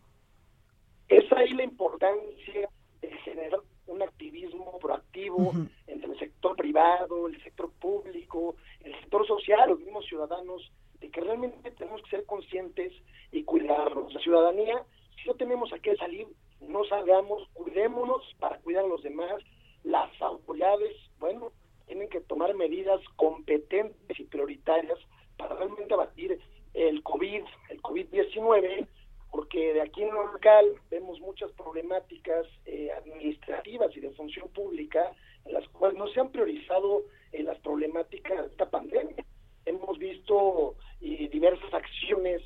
[1.09, 2.69] Es ahí la importancia
[3.01, 5.53] de generar un activismo proactivo
[5.87, 8.57] entre el sector privado, el sector público,
[9.01, 12.93] sector social, los mismos ciudadanos, de que realmente tenemos que ser conscientes
[13.33, 14.13] y cuidarnos.
[14.13, 14.85] La ciudadanía,
[15.23, 16.27] si no tenemos a qué salir,
[16.61, 19.43] no salgamos, cuidémonos para cuidar a los demás.
[19.83, 21.53] Las autoridades, bueno,
[21.87, 24.99] tienen que tomar medidas competentes y prioritarias
[25.37, 26.41] para realmente abatir
[26.73, 28.87] el COVID, el COVID-19,
[29.31, 35.13] porque de aquí en lo local vemos muchas problemáticas eh, administrativas y de función pública
[35.45, 37.03] en las cuales no se han priorizado
[37.35, 39.25] eh, las problemáticas de esta pandemia.
[39.67, 42.43] Hemos visto eh, diversas acciones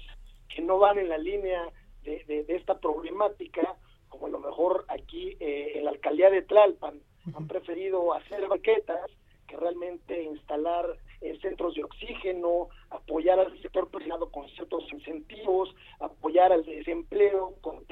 [0.49, 1.69] que no van en la línea
[2.03, 3.77] de, de esta problemática
[4.09, 7.01] como a lo mejor aquí eh, en la alcaldía de Tlalpan
[7.35, 9.11] han preferido hacer baquetas
[9.47, 10.87] que realmente instalar
[11.21, 17.85] eh, centros de oxígeno, apoyar al sector privado con ciertos incentivos, apoyar al desempleo con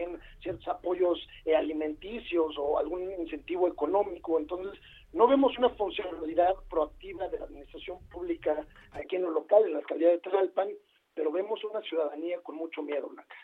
[0.42, 4.38] ciertos apoyos eh, alimenticios o algún incentivo económico.
[4.38, 4.78] Entonces,
[5.16, 9.78] no vemos una funcionalidad proactiva de la administración pública aquí en lo local, en la
[9.78, 10.68] alcaldía de Tlalpan,
[11.14, 13.34] pero vemos una ciudadanía con mucho miedo, Blanca.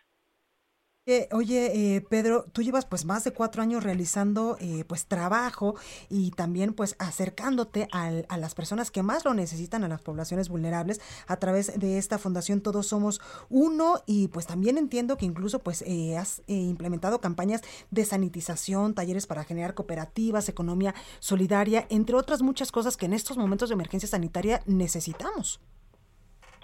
[1.04, 5.74] Eh, oye, eh, Pedro, tú llevas pues más de cuatro años realizando eh, pues trabajo
[6.08, 10.48] y también pues acercándote al, a las personas que más lo necesitan, a las poblaciones
[10.48, 15.58] vulnerables, a través de esta fundación Todos Somos Uno y pues también entiendo que incluso
[15.58, 15.84] pues
[16.16, 22.96] has implementado campañas de sanitización, talleres para generar cooperativas, economía solidaria, entre otras muchas cosas
[22.96, 25.60] que en estos momentos de emergencia sanitaria necesitamos.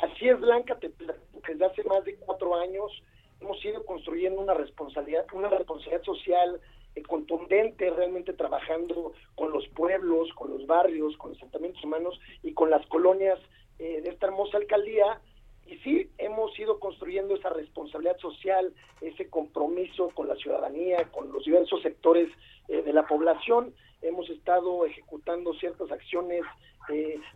[0.00, 3.02] Así es, Blanca, desde hace más de cuatro años
[3.48, 6.60] hemos ido construyendo una responsabilidad, una responsabilidad social
[6.94, 12.52] eh, contundente, realmente trabajando con los pueblos, con los barrios, con los asentamientos humanos y
[12.52, 13.38] con las colonias
[13.78, 15.20] eh, de esta hermosa alcaldía.
[15.66, 21.44] Y sí, hemos ido construyendo esa responsabilidad social, ese compromiso con la ciudadanía, con los
[21.44, 22.28] diversos sectores
[22.68, 23.74] eh, de la población.
[24.02, 26.42] Hemos estado ejecutando ciertas acciones,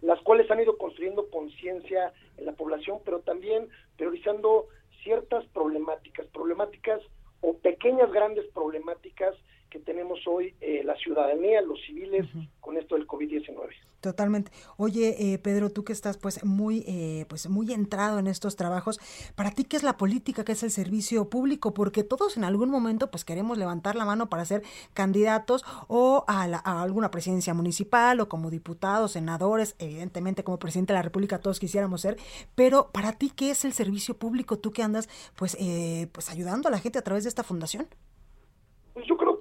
[0.00, 4.68] las cuales han ido construyendo conciencia en la población, pero también priorizando
[5.02, 7.00] ciertas problemáticas, problemáticas
[7.40, 9.34] o pequeñas grandes problemáticas
[9.72, 12.26] que tenemos hoy eh, la ciudadanía, los civiles,
[12.60, 13.70] con esto del COVID-19.
[14.02, 14.50] Totalmente.
[14.76, 19.00] Oye, eh, Pedro, tú que estás pues muy, eh, pues muy entrado en estos trabajos,
[19.34, 22.68] para ti qué es la política, qué es el servicio público, porque todos en algún
[22.68, 26.42] momento pues queremos levantar la mano para ser candidatos o a,
[26.82, 32.02] alguna presidencia municipal o como diputados, senadores, evidentemente como presidente de la República todos quisiéramos
[32.02, 32.18] ser,
[32.54, 36.68] pero para ti qué es el servicio público, tú que andas pues eh, pues ayudando
[36.68, 37.86] a la gente a través de esta fundación.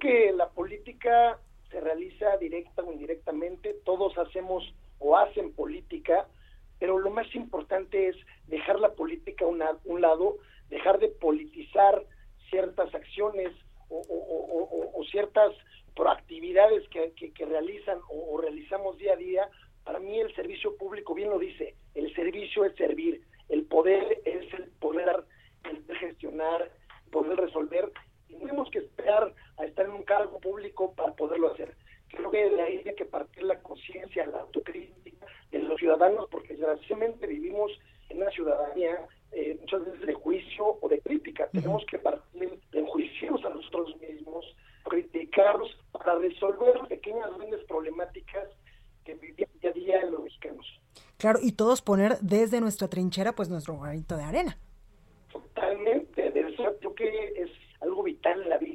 [0.02, 4.64] Que la política se realiza directa o indirectamente, todos hacemos
[4.98, 6.28] o hacen política,
[6.80, 8.16] pero lo más importante es
[8.48, 10.38] dejar la política a un lado,
[10.70, 12.04] dejar de politizar
[12.50, 13.52] ciertas acciones
[13.90, 15.54] o, ciertas
[15.96, 19.50] proactividades que, realizan o, realizamos día a día.
[19.84, 24.52] Para mí el servicio público, bien lo dice, el servicio es servir, el poder es
[24.56, 25.26] el poder,
[25.64, 26.72] el gestionar,
[27.12, 27.92] poder resolver
[28.42, 31.76] tenemos que esperar a estar en un cargo público para poderlo hacer.
[32.10, 36.56] Creo que de ahí hay que partir la conciencia, la autocrítica de los ciudadanos, porque
[36.56, 37.72] desgraciadamente vivimos
[38.10, 41.48] en una ciudadanía eh, muchas veces de juicio o de crítica.
[41.52, 44.46] Tenemos que partir de juicios a nosotros mismos,
[44.84, 48.50] criticarlos para resolver pequeñas grandes problemáticas
[49.06, 50.66] que vivimos día a día los mexicanos.
[51.18, 54.58] Claro, y todos poner desde nuestra trinchera pues nuestro granito de arena.
[55.32, 58.71] Totalmente, de eso creo que es algo vital en la vida.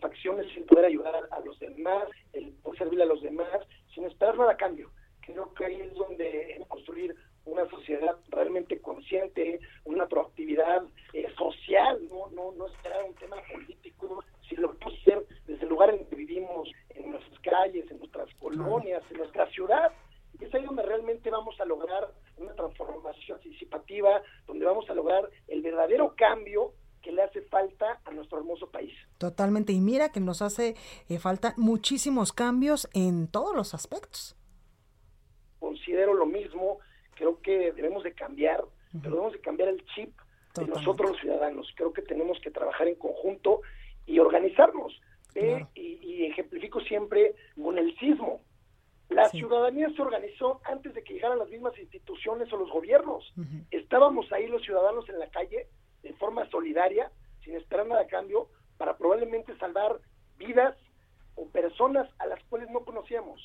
[0.00, 3.60] La satisfacción es el poder ayudar a, los demás, el poder servirle a los demás,
[3.94, 4.90] sin esperar nada a cambio.
[5.20, 12.30] Creo que ahí es donde construir una sociedad realmente consciente, una proactividad eh, social, no,
[12.30, 16.16] no, no esperar un tema político, sino lo podemos hacer desde el lugar en que
[16.16, 19.92] vivimos, en nuestras calles, en nuestras colonias, en nuestra ciudad.
[20.40, 22.08] Y es ahí donde realmente vamos a lograr
[22.38, 28.10] una transformación participativa, donde vamos a lograr el verdadero cambio que le hace falta a
[28.10, 28.92] nuestro hermoso país.
[29.18, 30.76] Totalmente, y mira que nos hace
[31.08, 34.36] eh, falta muchísimos cambios en todos los aspectos.
[35.58, 36.78] Considero lo mismo,
[37.14, 40.18] creo que debemos de cambiar, pero debemos de cambiar el chip
[40.54, 41.72] de nosotros los ciudadanos.
[41.76, 43.62] Creo que tenemos que trabajar en conjunto
[44.06, 45.00] y organizarnos.
[45.34, 48.40] y, ejemplifico siempre con el sismo.
[49.08, 53.32] La ciudadanía se organizó antes de que llegaran las mismas instituciones o los gobiernos.
[53.70, 55.66] Estábamos ahí los ciudadanos en la calle
[56.02, 57.10] de forma solidaria,
[57.44, 58.48] sin esperar nada a cambio,
[58.78, 59.98] para probablemente salvar
[60.38, 60.76] vidas
[61.34, 63.40] o personas a las cuales no conocíamos.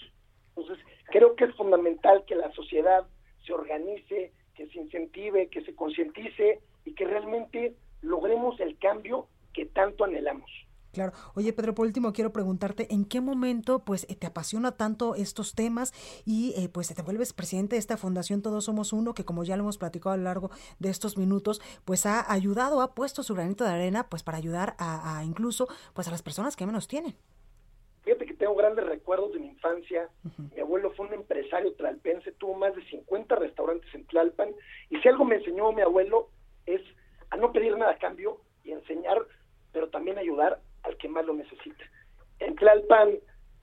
[0.56, 3.06] Entonces, creo que es fundamental que la sociedad
[3.46, 9.66] se organice, que se incentive, que se concientice y que realmente logremos el cambio que
[9.66, 10.50] tanto anhelamos.
[10.96, 11.12] Claro.
[11.34, 15.92] Oye, Pedro, por último quiero preguntarte, ¿en qué momento pues te apasiona tanto estos temas
[16.26, 19.58] y eh, pues te vuelves presidente de esta fundación Todos Somos Uno, que como ya
[19.58, 23.36] lo hemos platicado a lo largo de estos minutos, pues ha ayudado, ha puesto su
[23.36, 27.14] granito de arena pues para ayudar a, incluso pues a las personas que menos tienen?
[28.06, 30.08] Fíjate que tengo grandes recuerdos de mi infancia.
[30.56, 34.56] Mi abuelo fue un empresario tlalpense, tuvo más de 50 restaurantes en Tlalpan.
[34.90, 36.30] Y si algo me enseñó mi abuelo
[36.66, 36.82] es
[37.32, 39.18] a no pedir nada a cambio y enseñar,
[39.74, 41.84] pero también ayudar al que más lo necesita.
[42.40, 43.20] En Tlalpan,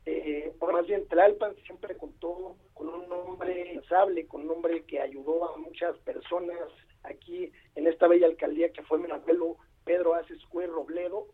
[0.06, 5.00] eh, o más bien Tlalpan siempre contó con un hombre sable, con un hombre que
[5.00, 6.58] ayudó a muchas personas
[7.04, 11.26] aquí en esta bella alcaldía que fue mi abuelo Pedro Acescue Robledo,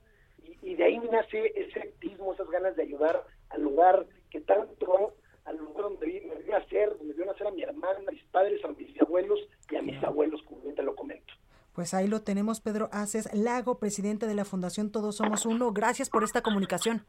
[0.63, 5.15] y, de ahí nace ese activismo, esas ganas de ayudar al lugar que tanto,
[5.45, 8.65] al lugar donde me vio nacer, donde vio nacer a mi hermana, a mis padres,
[8.65, 11.35] a mis abuelos y a mis abuelos, como bien te lo comento.
[11.79, 15.71] Pues ahí lo tenemos, Pedro Aces Lago, presidente de la Fundación Todos Somos Uno.
[15.71, 17.07] Gracias por esta comunicación.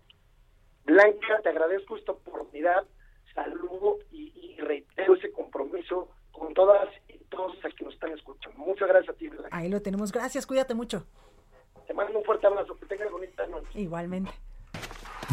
[0.86, 2.86] Blanca, te agradezco esta oportunidad,
[3.34, 8.60] saludo y, reitero ese compromiso con todas y todos los que nos están escuchando.
[8.60, 9.50] Muchas gracias a ti, Blanca.
[9.52, 11.04] Ahí lo tenemos, gracias, cuídate mucho.
[11.88, 13.70] Te mando un fuerte abrazo, que tengas bonita noche.
[13.74, 14.32] Igualmente.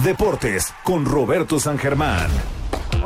[0.03, 2.31] Deportes con Roberto San Germán.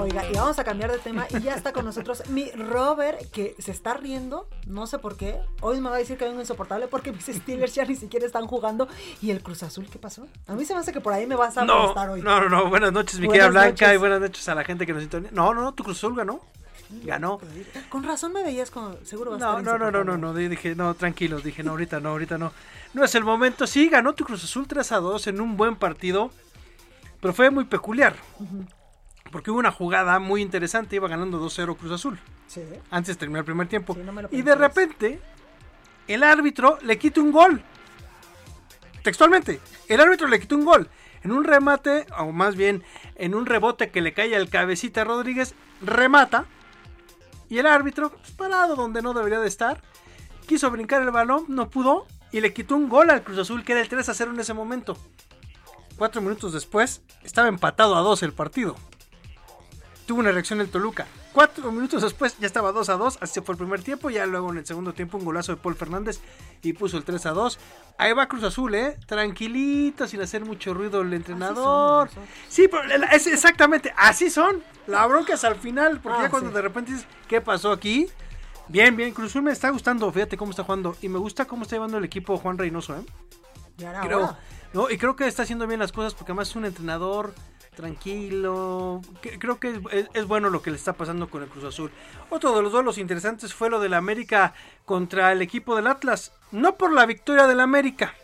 [0.00, 3.54] Oiga, y vamos a cambiar de tema y ya está con nosotros mi Robert que
[3.58, 5.38] se está riendo, no sé por qué.
[5.60, 8.46] Hoy me va a decir que vengo insoportable porque mis Steelers ya ni siquiera están
[8.46, 8.88] jugando.
[9.20, 10.26] ¿Y el Cruz Azul qué pasó?
[10.46, 12.22] A mí se me hace que por ahí me vas a no, hoy.
[12.22, 12.70] No, no, no.
[12.70, 15.34] Buenas noches, mi querida Blanca, y buenas noches a la gente que nos sintoniza.
[15.34, 16.40] No, no, no, tu Cruz Azul ganó.
[17.04, 17.38] Ganó.
[17.90, 20.34] Con razón me veías como seguro vas no, a estar No, no, no, no, no,
[20.34, 22.52] dije, no, tranquilos, dije, no, ahorita no, ahorita no.
[22.94, 23.66] No es el momento.
[23.66, 26.30] Sí, ganó tu Cruz Azul 3 a 2 en un buen partido,
[27.20, 28.16] pero fue muy peculiar.
[29.30, 32.18] Porque hubo una jugada muy interesante, iba ganando 2-0 Cruz Azul.
[32.46, 32.62] Sí.
[32.90, 33.96] Antes de terminar el primer tiempo.
[34.30, 35.20] y de repente,
[36.08, 37.62] el árbitro le quita un gol.
[39.02, 40.88] Textualmente, el árbitro le quitó un gol.
[41.22, 42.82] En un remate, o más bien
[43.16, 46.46] en un rebote que le cae al cabecita Rodríguez, remata.
[47.48, 49.80] Y el árbitro, pues, parado donde no debería de estar,
[50.46, 52.06] quiso brincar el balón, no pudo.
[52.32, 54.40] Y le quitó un gol al Cruz Azul, que era el 3 a 0 en
[54.40, 54.96] ese momento.
[55.96, 58.76] Cuatro minutos después, estaba empatado a 2 el partido
[60.10, 61.06] tuvo una reacción el Toluca.
[61.32, 64.50] Cuatro minutos después ya estaba 2 a 2, así fue el primer tiempo, ya luego
[64.50, 66.18] en el segundo tiempo un golazo de Paul Fernández
[66.62, 67.58] y puso el 3 a 2.
[67.96, 68.98] Ahí va Cruz Azul, ¿eh?
[69.06, 72.10] Tranquilito, sin hacer mucho ruido el entrenador.
[72.48, 72.82] sí, pero
[73.12, 74.64] es exactamente, así son.
[74.88, 78.08] La bronca es al final, porque ya ah, cuando de repente dices, ¿qué pasó aquí?
[78.66, 80.96] Bien, bien, Cruz Azul me está gustando, fíjate cómo está jugando.
[81.02, 83.04] Y me gusta cómo está llevando el equipo Juan Reynoso, ¿eh?
[83.76, 84.36] creo,
[84.72, 87.32] no, y creo que está haciendo bien las cosas porque además es un entrenador
[87.74, 89.00] tranquilo.
[89.38, 89.80] Creo que
[90.12, 91.90] es, bueno lo que le está pasando con el Cruz Azul.
[92.28, 94.54] Otro de los duelos interesantes fue lo del América
[94.84, 96.32] contra el equipo del Atlas.
[96.52, 98.14] No por la victoria del América,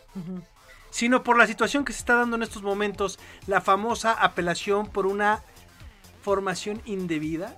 [0.90, 3.18] sino por la situación que se está dando en estos momentos.
[3.46, 5.42] La famosa apelación por una
[6.22, 7.56] formación indebida.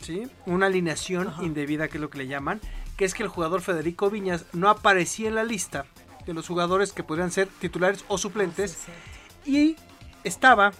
[0.00, 0.28] ¿Sí?
[0.46, 2.60] Una alineación indebida, que es lo que le llaman.
[2.96, 5.86] Que es que el jugador Federico Viñas no aparecía en la lista
[6.24, 8.86] de los jugadores que podrían ser titulares o suplentes.
[9.44, 9.76] y
[10.24, 10.72] estaba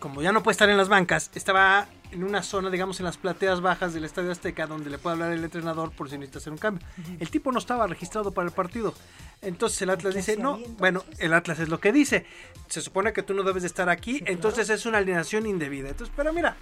[0.00, 3.16] como ya no puede estar en las bancas, estaba en una zona, digamos, en las
[3.16, 6.52] plateas bajas del Estadio Azteca, donde le puede hablar el entrenador por si necesita hacer
[6.52, 6.84] un cambio.
[7.20, 8.94] El tipo no estaba registrado para el partido.
[9.42, 12.26] Entonces el Atlas dice, no, bueno, el Atlas es lo que dice.
[12.66, 15.90] Se supone que tú no debes de estar aquí, entonces es una alineación indebida.
[15.90, 16.56] Entonces, pero mira.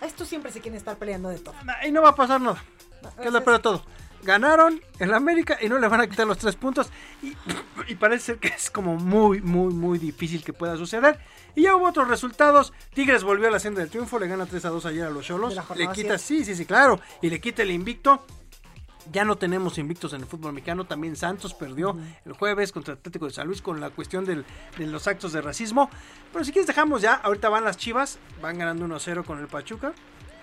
[0.00, 1.54] Esto siempre se quiere estar peleando de todo.
[1.86, 2.62] Y no va a pasar nada.
[3.20, 3.82] que es lo peor de todo
[4.26, 6.90] ganaron en la América y no le van a quitar los tres puntos.
[7.22, 11.18] Y, parece ser que es como muy, muy, muy difícil que pueda suceder.
[11.54, 12.74] Y ya hubo otros resultados.
[12.92, 15.24] Tigres volvió a la senda del triunfo, le gana 3 a 2 ayer a los
[15.24, 15.56] Cholos.
[15.74, 17.00] Le quita, sí, sí, sí, claro.
[17.22, 18.26] Y le quita el invicto.
[19.12, 20.84] Ya no tenemos invictos en el fútbol mexicano.
[20.84, 24.44] También Santos perdió el jueves contra el Atlético de San Luis con la cuestión de
[24.78, 25.88] los actos de racismo.
[26.32, 27.14] Pero si quieres dejamos ya.
[27.14, 28.18] Ahorita van las Chivas.
[28.42, 29.94] Van ganando 1-0 con el Pachuca.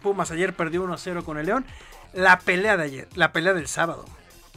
[0.04, 1.66] Pumas ayer perdió 1-0 con el León
[2.14, 4.06] la pelea de ayer, la pelea del sábado.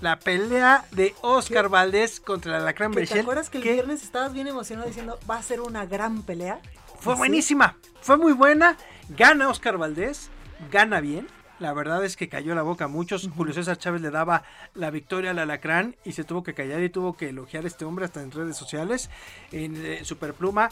[0.02, 4.46] La pelea de Oscar Valdés contra la Alacrán ¿Te acuerdas que el viernes estabas bien
[4.46, 6.60] emocionado diciendo va a ser una gran pelea?
[7.00, 8.76] Fue buenísima, fue muy buena.
[9.08, 10.28] Gana Oscar Valdés,
[10.70, 11.28] gana bien.
[11.58, 13.30] La verdad es que cayó la boca a muchos.
[13.34, 14.42] Julio César Chávez le daba
[14.74, 17.86] la victoria al Alacrán y se tuvo que callar y tuvo que elogiar a este
[17.86, 19.08] hombre hasta en redes sociales.
[19.50, 20.68] En eh, Superpluma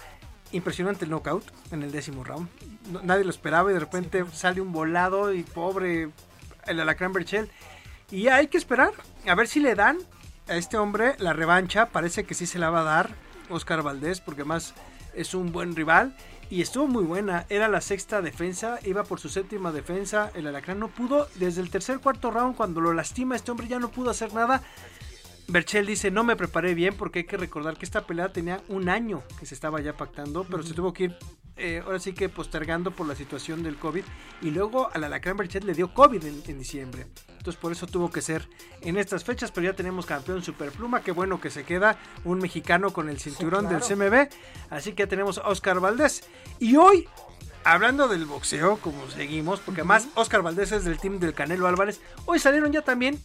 [0.55, 2.49] impresionante el knockout en el décimo round.
[3.03, 6.11] nadie lo esperaba y de repente sale un volado y pobre
[6.67, 7.51] el Alacrán Berchel.
[8.11, 8.93] Y hay que esperar
[9.27, 9.99] a ver si le dan
[10.49, 11.87] a este hombre la revancha.
[11.87, 13.11] Parece que sí se la va a dar.
[13.51, 14.75] Oscar Valdés, porque más
[15.15, 16.17] es un buen rival.
[16.51, 20.79] Y estuvo muy buena, era la sexta defensa, iba por su séptima defensa, el alacrán
[20.79, 24.11] no pudo, desde el tercer cuarto round cuando lo lastima este hombre ya no pudo
[24.11, 24.63] hacer nada.
[25.47, 28.89] Berchel dice, no me preparé bien porque hay que recordar que esta pelea tenía un
[28.89, 31.17] año que se estaba ya pactando, pero se tuvo que ir
[31.57, 34.05] eh, ahora sí que postergando por la situación del COVID.
[34.43, 37.07] Y luego al Alacrán Berchet le dio COVID en, diciembre.
[37.29, 38.49] Entonces por eso tuvo que ser
[38.81, 39.53] en estas fechas.
[39.53, 41.03] Pero ya tenemos campeón Superpluma.
[41.03, 44.29] Qué bueno que se queda un mexicano con el cinturón del CMB.
[44.71, 46.25] Así que ya tenemos a Oscar Valdés.
[46.59, 47.09] Y hoy
[47.65, 52.01] hablando del boxeo, como seguimos, porque además Oscar Valdés es del team del Canelo Álvarez,
[52.27, 53.19] hoy salieron ya también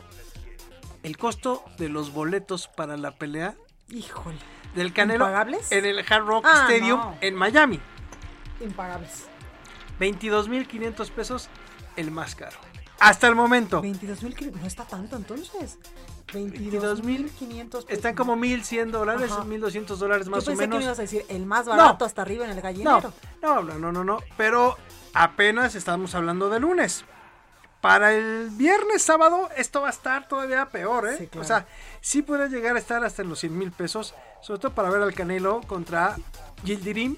[1.04, 3.56] el costo de los boletos para la pelea.
[3.89, 4.38] Híjole.
[4.76, 5.28] Del Canelo
[5.72, 7.80] en el Hard Rock ah, Stadium en Miami
[8.62, 9.26] impagables.
[10.00, 11.50] 22.500 pesos
[11.95, 12.58] el más caro.
[13.00, 13.82] Hasta el momento.
[13.82, 15.78] 22.500, no está tanto entonces.
[16.34, 17.86] 22.500 pesos.
[17.88, 20.76] Están como 1.100 dólares, 1.200 dólares más Yo o menos.
[20.76, 23.14] que me ibas a decir el más barato hasta arriba en el gallinero.
[23.41, 24.20] No, no, no, no, no.
[24.38, 24.78] Pero
[25.14, 27.06] apenas estamos hablando de lunes.
[27.82, 31.30] Para el viernes, sábado, esto va a estar todavía peor, ¿eh?
[31.40, 31.66] O sea,
[32.02, 35.02] sí puede llegar a estar hasta en los 100 mil pesos, sobre todo para ver
[35.02, 36.18] al Canelo contra
[36.66, 37.16] Gildirim,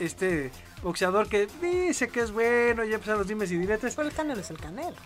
[0.00, 0.50] este
[0.82, 3.94] boxeador que dice que es bueno, ya empezaron los dimes y diretes.
[3.94, 4.96] Pero el Canelo es el Canelo.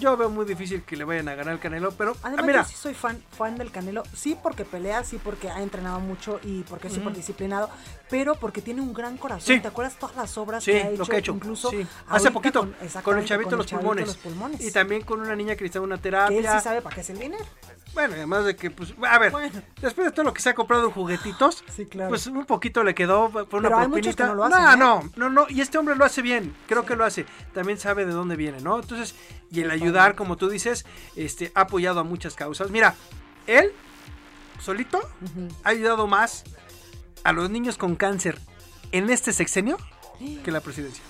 [0.00, 2.62] Yo veo muy difícil que le vayan a ganar el Canelo, pero Además, mira.
[2.62, 6.40] yo sí soy fan, fan del Canelo, sí porque pelea, sí porque ha entrenado mucho
[6.42, 7.68] y porque es súper disciplinado,
[8.08, 9.60] pero porque tiene un gran corazón.
[9.60, 11.32] ¿Te acuerdas todas las obras que, ha hecho, lo que ha hecho?
[11.32, 11.70] Incluso
[12.08, 12.60] hace poquito
[13.02, 14.18] con, el chavito, los, pulmones.
[14.60, 16.40] Y también con una niña que necesita una terapia.
[16.40, 17.44] Que él sí sabe para qué es el dinero.
[17.92, 19.32] Bueno, además de que, pues, a ver,
[19.80, 21.64] después de todo lo que se ha comprado en juguetitos,
[22.08, 24.28] pues un poquito le quedó por una propinita.
[24.28, 24.76] no, no, ¿eh?
[24.76, 27.26] no, no, no, y este hombre lo hace bien, creo que lo hace.
[27.52, 28.78] También sabe de dónde viene, ¿no?
[28.78, 29.14] Entonces,
[29.50, 30.86] y el ayudar, como tú dices,
[31.16, 32.70] este, ha apoyado a muchas causas.
[32.70, 32.94] Mira,
[33.46, 33.72] él,
[34.60, 35.00] solito,
[35.64, 36.44] ha ayudado más
[37.24, 38.38] a los niños con cáncer
[38.92, 39.76] en este sexenio
[40.44, 41.02] que la presidencia.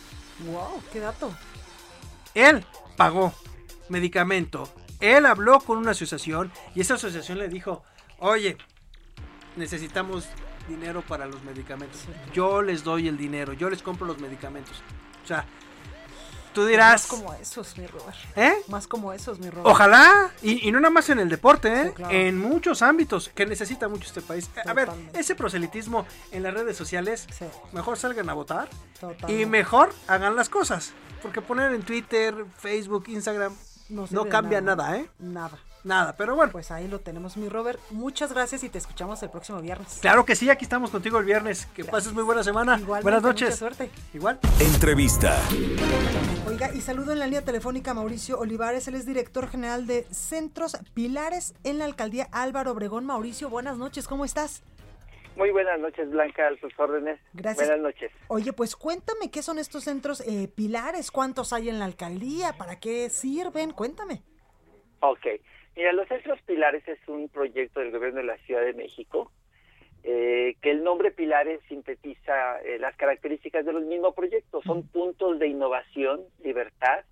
[0.46, 1.30] Wow, qué dato.
[2.34, 2.64] Él
[2.96, 3.34] pagó
[3.88, 7.82] medicamento, él habló con una asociación y esa asociación le dijo,
[8.18, 8.56] oye,
[9.56, 10.28] necesitamos
[10.68, 12.00] dinero para los medicamentos.
[12.32, 14.82] Yo les doy el dinero, yo les compro los medicamentos.
[15.24, 15.44] O sea,
[16.52, 17.02] tú dirás...
[17.02, 18.16] Más como esos, mi Robert.
[18.36, 18.54] ¿Eh?
[18.68, 19.66] Más como esos, mi Robert.
[19.66, 21.94] Ojalá, y, no nada más en el deporte, ¿eh?
[22.10, 24.50] en muchos ámbitos que necesita mucho este país.
[24.64, 27.26] A ver, ese proselitismo en las redes sociales,
[27.72, 28.68] mejor salgan a votar
[29.28, 30.92] y mejor hagan las cosas.
[31.22, 33.54] Porque poner en Twitter, Facebook, Instagram,
[33.90, 35.10] no, cambia nada, ¿eh?
[35.18, 35.58] Nada.
[35.82, 36.52] Nada, pero bueno.
[36.52, 37.80] Pues ahí lo tenemos, mi Robert.
[37.90, 39.98] Muchas gracias y te escuchamos el próximo viernes.
[40.00, 41.66] Claro que sí, aquí estamos contigo el viernes.
[41.74, 42.78] Que pases muy buena semana.
[42.78, 43.48] Buenas noches.
[43.48, 43.90] Mucha suerte.
[44.12, 44.38] Igual.
[44.58, 45.38] Entrevista.
[46.46, 50.06] Oiga, y saludo en la línea telefónica a Mauricio Olivares, él es director general de
[50.10, 53.06] Centros Pilares en la alcaldía Álvaro Obregón.
[53.06, 54.62] Mauricio, buenas noches, ¿cómo estás?
[55.40, 57.18] Muy buenas noches, Blanca, a sus órdenes.
[57.32, 57.66] Gracias.
[57.66, 58.12] Buenas noches.
[58.28, 62.78] Oye, pues cuéntame qué son estos centros eh, pilares, cuántos hay en la alcaldía, para
[62.78, 64.20] qué sirven, cuéntame.
[65.00, 65.26] Ok,
[65.74, 69.32] mira, los centros pilares es un proyecto del gobierno de la Ciudad de México,
[70.02, 74.62] eh, que el nombre pilares sintetiza eh, las características de los mismos proyectos.
[74.64, 77.02] Son puntos de innovación, libertad,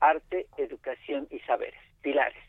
[0.00, 2.42] arte, educación y saberes, pilares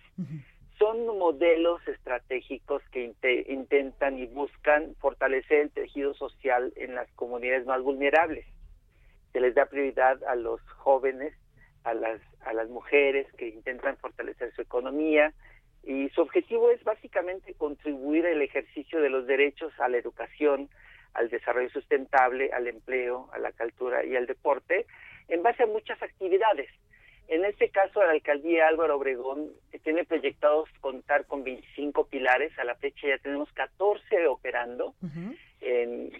[0.78, 3.13] son modelos estratégicos que
[3.47, 8.45] intentan y buscan fortalecer el tejido social en las comunidades más vulnerables.
[9.34, 11.34] Se les da prioridad a los jóvenes,
[11.84, 15.34] a las, a las mujeres que intentan fortalecer su economía
[15.84, 20.69] y su objetivo es básicamente contribuir al ejercicio de los derechos a la educación,
[21.13, 24.86] al desarrollo sustentable, al empleo, a la cultura y al deporte
[25.28, 26.69] en base a muchas actividades
[27.28, 29.51] en este caso, la alcaldía Álvaro Obregón
[29.84, 32.57] tiene proyectados contar con 25 pilares.
[32.57, 34.95] A la fecha ya tenemos 14 operando
[35.61, 36.11] en,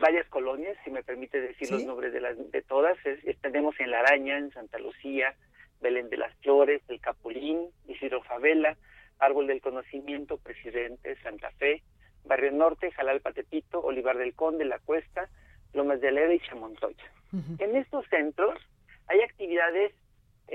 [0.00, 2.96] varias colonias, si me permite decir los nombres de, las, de todas.
[3.40, 5.34] tenemos en La Araña, en Santa Lucía,
[5.80, 8.76] Belén de las Flores, El Capulín, Isidro Favela,
[9.18, 11.82] Árbol del Conocimiento, Presidente, Santa Fe,
[12.24, 15.28] Barrio Norte, Jalalpa Tepito, Olivar del Conde, La Cuesta,
[15.72, 17.10] Lomas de Leda y Chamontoya.
[17.58, 18.58] En estos centros
[19.08, 19.92] hay actividades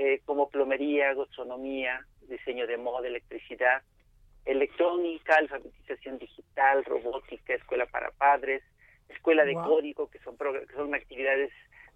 [0.00, 3.82] eh, como plomería, gastronomía, diseño de moda, electricidad,
[4.44, 8.62] electrónica, alfabetización digital, robótica, escuela para padres,
[9.08, 11.50] escuela de código, que son, que son actividades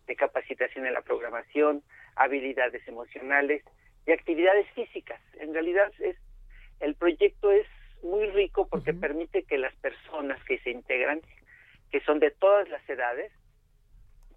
[0.09, 1.85] de capacitación en la programación,
[2.17, 3.63] habilidades emocionales
[4.05, 5.21] y actividades físicas.
[5.39, 6.17] En realidad es
[6.81, 7.69] el proyecto es
[8.03, 11.21] muy rico porque permite que las personas que se integran,
[11.93, 13.31] que son de todas las edades,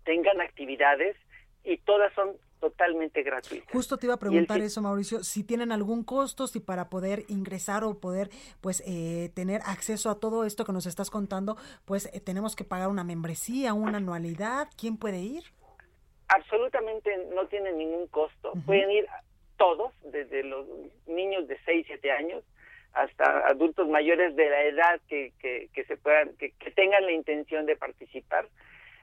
[0.04, 1.18] tengan actividades
[1.64, 2.38] y todas son
[2.70, 3.72] totalmente gratuita.
[3.72, 7.84] Justo te iba a preguntar eso, Mauricio, si tienen algún costo, si para poder ingresar
[7.84, 8.30] o poder
[8.62, 12.64] pues eh, tener acceso a todo esto que nos estás contando, pues eh, tenemos que
[12.64, 15.44] pagar una membresía, una anualidad, ¿quién puede ir?
[16.28, 18.54] Absolutamente no tiene ningún costo.
[18.66, 19.06] Pueden ir
[19.58, 20.66] todos, desde los
[21.06, 22.44] niños de 6, 7 años
[22.94, 27.76] hasta adultos mayores de la edad que, que, se puedan, que, tengan la intención de
[27.76, 28.48] participar.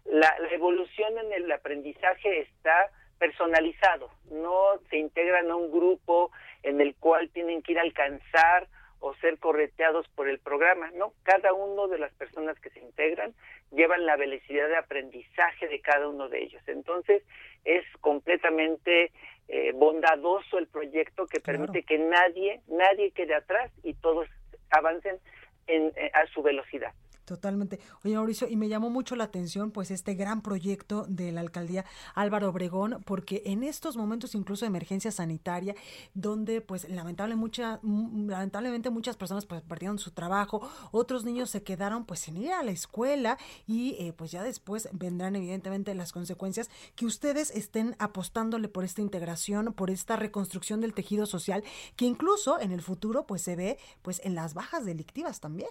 [0.07, 2.91] La, la evolución en el aprendizaje está
[3.23, 6.33] personalizado, no se integran a un grupo
[6.65, 8.67] en el cual tienen que ir a alcanzar
[8.99, 11.13] o ser correteados por el programa, ¿no?
[11.23, 13.33] Cada uno de las personas que se integran
[13.71, 16.63] llevan la velocidad de aprendizaje de cada uno de ellos.
[16.67, 17.23] Entonces,
[17.65, 19.13] es completamente
[19.47, 24.27] eh, bondadoso el proyecto que permite que nadie, nadie quede atrás y todos
[24.71, 25.21] avancen
[25.69, 26.93] en, eh, a su velocidad.
[27.25, 27.79] Totalmente.
[28.05, 31.85] Oye, Mauricio, y me llamó mucho la atención pues este gran proyecto de la alcaldía
[32.17, 35.77] Álvaro Obregón, porque en estos momentos incluso de emergencia sanitaria,
[36.15, 36.89] donde pues
[37.37, 42.51] mucha, lamentablemente muchas personas pues perdieron su trabajo, otros niños se quedaron pues sin ir
[42.51, 47.95] a la escuela y eh, pues ya después vendrán evidentemente las consecuencias que ustedes estén
[48.01, 51.63] apostándole por esta integración, por esta reconstrucción del tejido social,
[51.95, 55.71] que incluso en el futuro pues se ve pues en las bajas delictivas también.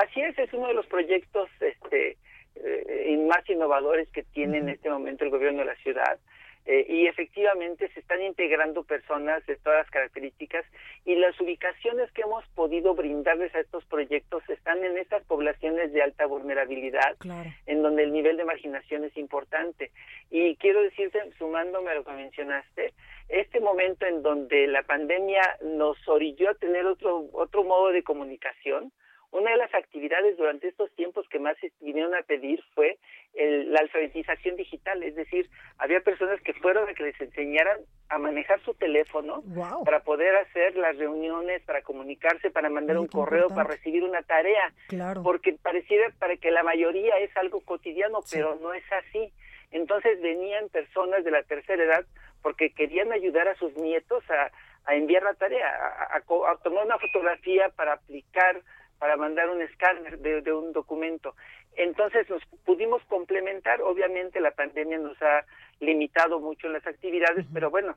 [0.00, 2.16] Así es, es uno de los proyectos este,
[2.54, 6.18] eh, más innovadores que tiene en este momento el gobierno de la ciudad.
[6.64, 10.64] Eh, y efectivamente se están integrando personas de todas las características
[11.04, 16.02] y las ubicaciones que hemos podido brindarles a estos proyectos están en estas poblaciones de
[16.02, 17.16] alta vulnerabilidad,
[17.66, 19.90] en donde el nivel de marginación es importante.
[20.30, 22.94] Y quiero decirte, sumándome a lo que mencionaste,
[23.28, 28.92] este momento en donde la pandemia nos orilló a tener otro, otro modo de comunicación,
[29.32, 32.98] una de las actividades durante estos tiempos que más se vinieron a pedir fue
[33.34, 37.78] la alfabetización digital, es decir, había personas que fueron a que les enseñaran
[38.08, 39.42] a manejar su teléfono
[39.84, 44.72] para poder hacer las reuniones, para comunicarse, para mandar un correo, para recibir una tarea,
[45.22, 49.32] porque pareciera para que la mayoría es algo cotidiano, pero no es así.
[49.70, 52.04] Entonces venían personas de la tercera edad
[52.42, 54.50] porque querían ayudar a sus nietos a,
[54.92, 58.60] enviar la tarea, a tomar una fotografía para aplicar
[59.00, 61.34] para mandar un escáner de, un documento.
[61.74, 65.44] Entonces nos pudimos complementar, obviamente la pandemia nos ha
[65.80, 67.96] limitado mucho en las actividades, pero bueno,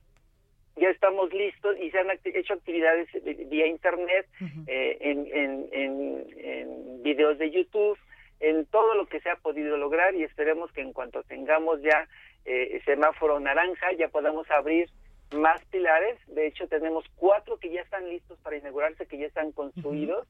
[0.77, 3.09] ya estamos listos y se han hecho actividades
[3.49, 4.27] vía internet,
[4.65, 7.99] eh, en, en, en, videos de YouTube,
[8.39, 12.07] en todo lo que se ha podido lograr y esperemos que en cuanto tengamos ya
[12.45, 14.89] eh, semáforo naranja ya podamos abrir
[15.33, 16.17] más pilares.
[16.27, 20.25] De hecho, tenemos cuatro que ya están listos para inaugurarse, que ya están construidos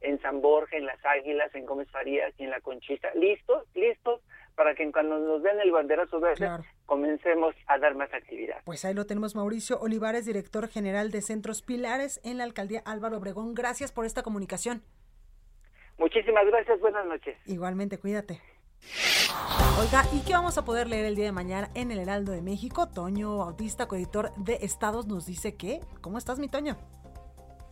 [0.00, 4.20] en San Borja, en Las Águilas, en Gómez Farías y en La Conchita, listos, listos
[4.54, 6.48] para que cuando nos den el banderazo verde
[6.84, 8.56] comencemos a dar más actividad.
[8.64, 13.18] Pues ahí lo tenemos Mauricio Olivares, director general de Centros Pilares en la alcaldía Álvaro
[13.18, 13.54] Obregón.
[13.54, 14.82] Gracias por esta comunicación.
[15.96, 17.36] Muchísimas gracias, buenas noches.
[17.46, 18.40] Igualmente, cuídate.
[19.80, 22.42] Oiga, ¿y qué vamos a poder leer el día de mañana en el Heraldo de
[22.42, 22.88] México?
[22.88, 26.76] Toño Bautista, coeditor de Estados, nos dice que, ¿cómo estás, mi Toño?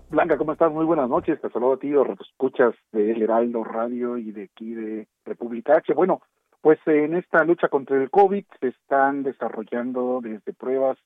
[0.09, 0.71] Blanca, ¿cómo estás?
[0.73, 1.41] Muy buenas noches.
[1.41, 5.79] Te saludo a ti, los escuchas de El Heraldo Radio y de aquí de República
[5.79, 5.95] H.
[5.95, 6.23] Bueno,
[6.61, 10.97] pues en esta lucha contra el COVID se están desarrollando desde pruebas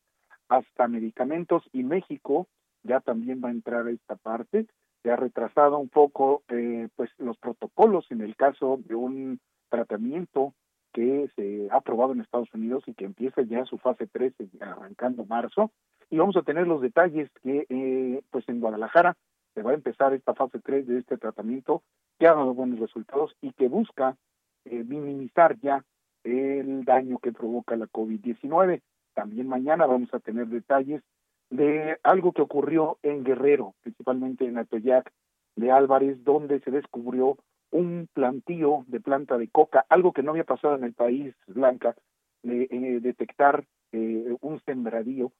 [0.50, 2.46] hasta medicamentos y México
[2.82, 4.66] ya también va a entrar a esta parte.
[5.02, 9.40] Se ha retrasado un poco eh, pues los protocolos en el caso de un
[9.70, 10.52] tratamiento
[10.92, 15.24] que se ha aprobado en Estados Unidos y que empieza ya su fase 3 arrancando
[15.24, 15.70] marzo
[16.10, 19.16] y vamos a tener los detalles que eh, pues en Guadalajara
[19.54, 21.82] se va a empezar esta fase 3 de este tratamiento
[22.18, 24.16] que ha dado buenos resultados y que busca
[24.64, 25.84] eh, minimizar ya
[26.24, 28.82] el daño que provoca la COVID-19.
[29.14, 31.02] También mañana vamos a tener detalles
[31.48, 35.10] de algo que ocurrió en Guerrero, principalmente en Atoyac
[35.56, 37.38] de Álvarez, donde se descubrió
[37.70, 41.94] un plantío de planta de coca, algo que no había pasado en el país, Blanca,
[42.42, 45.32] de eh, detectar un sembradío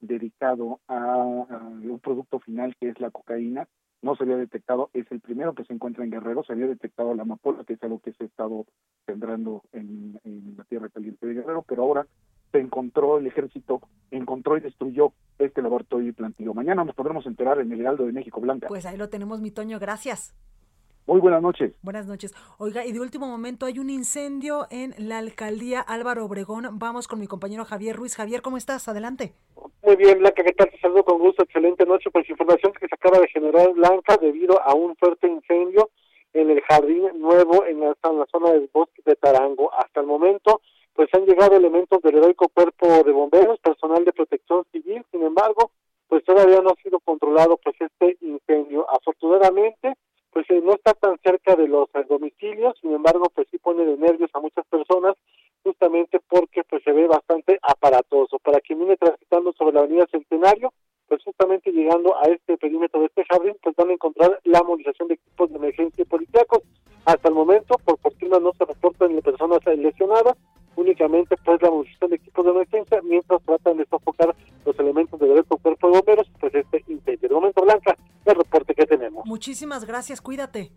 [0.00, 3.68] dedicado a, un producto final que es la cocaína.
[4.00, 7.14] No se había detectado, es el primero que se encuentra en Guerrero, se había detectado
[7.14, 8.64] la amapola, que es algo que se ha estado
[9.06, 12.06] sembrando en, en la tierra caliente de Guerrero, pero ahora
[12.52, 13.80] se encontró el ejército,
[14.10, 16.54] encontró y destruyó este laboratorio y plantillo.
[16.54, 18.68] Mañana nos podremos enterar en el Heraldo de México Blanca.
[18.68, 20.34] Pues ahí lo tenemos, mi Toño, gracias.
[21.08, 21.72] Muy buenas noches.
[21.80, 22.34] Buenas noches.
[22.58, 26.78] Oiga, y de último momento hay un incendio en la alcaldía Álvaro Obregón.
[26.78, 28.14] Vamos con mi compañero Javier Ruiz.
[28.14, 28.88] Javier, ¿cómo estás?
[28.88, 29.32] Adelante.
[29.82, 30.70] Muy bien, Blanca, ¿qué tal?
[30.70, 31.44] Te saludo con gusto.
[31.44, 32.10] Excelente noche.
[32.10, 35.88] Pues información que se acaba de generar, Blanca, debido a un fuerte incendio
[36.34, 37.96] en el jardín nuevo en la,
[38.30, 39.72] zona del bosque de Tarango.
[39.72, 40.60] Hasta el momento
[40.92, 45.70] pues han llegado elementos del heroico cuerpo de bomberos, personal de protección civil, sin embargo,
[46.06, 48.84] pues todavía no ha sido controlado pues este incendio.
[48.90, 49.94] Afortunadamente,
[50.32, 53.84] pues eh, no está tan cerca de los eh, domicilios, sin embargo, pues sí pone
[53.84, 55.14] de nervios a muchas personas,
[55.62, 58.38] justamente porque pues se ve bastante aparatoso.
[58.38, 60.72] Para quien viene transitando sobre la avenida Centenario,
[61.08, 65.08] pues justamente llegando a este perímetro de este jardín, pues van a encontrar la movilización
[65.08, 66.62] de equipos de emergencia y policíacos.
[67.04, 70.36] Hasta el momento, por fortuna, no se reportan personas lesionadas,
[70.76, 74.34] únicamente pues la movilización de equipos de emergencia mientras tratan de sofocar
[74.64, 77.28] los elementos del cuerpo de bomberos, pues este incendio.
[77.28, 79.24] De momento, Blanca, el reporte que tenemos.
[79.26, 80.70] Muchísimas gracias, cuídate.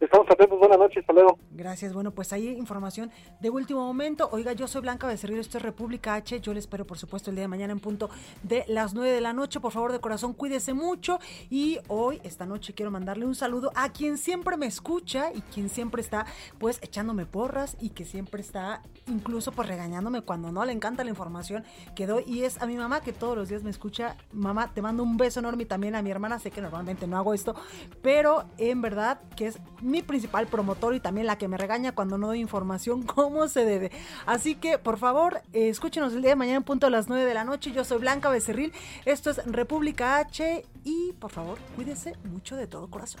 [0.00, 1.14] Estamos atentos, buenas noches, hasta.
[1.50, 4.28] Gracias, bueno, pues ahí información de último momento.
[4.32, 6.40] Oiga, yo soy Blanca Becerril, esto es República H.
[6.40, 8.10] Yo le espero, por supuesto, el día de mañana en punto
[8.42, 9.60] de las 9 de la noche.
[9.60, 11.20] Por favor, de corazón, cuídese mucho.
[11.48, 15.70] Y hoy, esta noche, quiero mandarle un saludo a quien siempre me escucha y quien
[15.70, 16.26] siempre está,
[16.58, 21.10] pues, echándome porras y que siempre está, incluso, pues, regañándome cuando no le encanta la
[21.10, 21.64] información
[21.94, 22.24] que doy.
[22.26, 24.16] Y es a mi mamá, que todos los días me escucha.
[24.32, 26.40] Mamá, te mando un beso enorme y también a mi hermana.
[26.40, 27.54] Sé que normalmente no hago esto,
[28.02, 32.18] pero en verdad que es mi principal promotor y también la que me regaña cuando
[32.18, 33.90] no doy información como se debe.
[34.26, 37.34] Así que, por favor, escúchenos el día de mañana en punto a las 9 de
[37.34, 37.72] la noche.
[37.72, 38.72] Yo soy Blanca Becerril,
[39.04, 43.20] esto es República H y, por favor, cuídese mucho de todo corazón.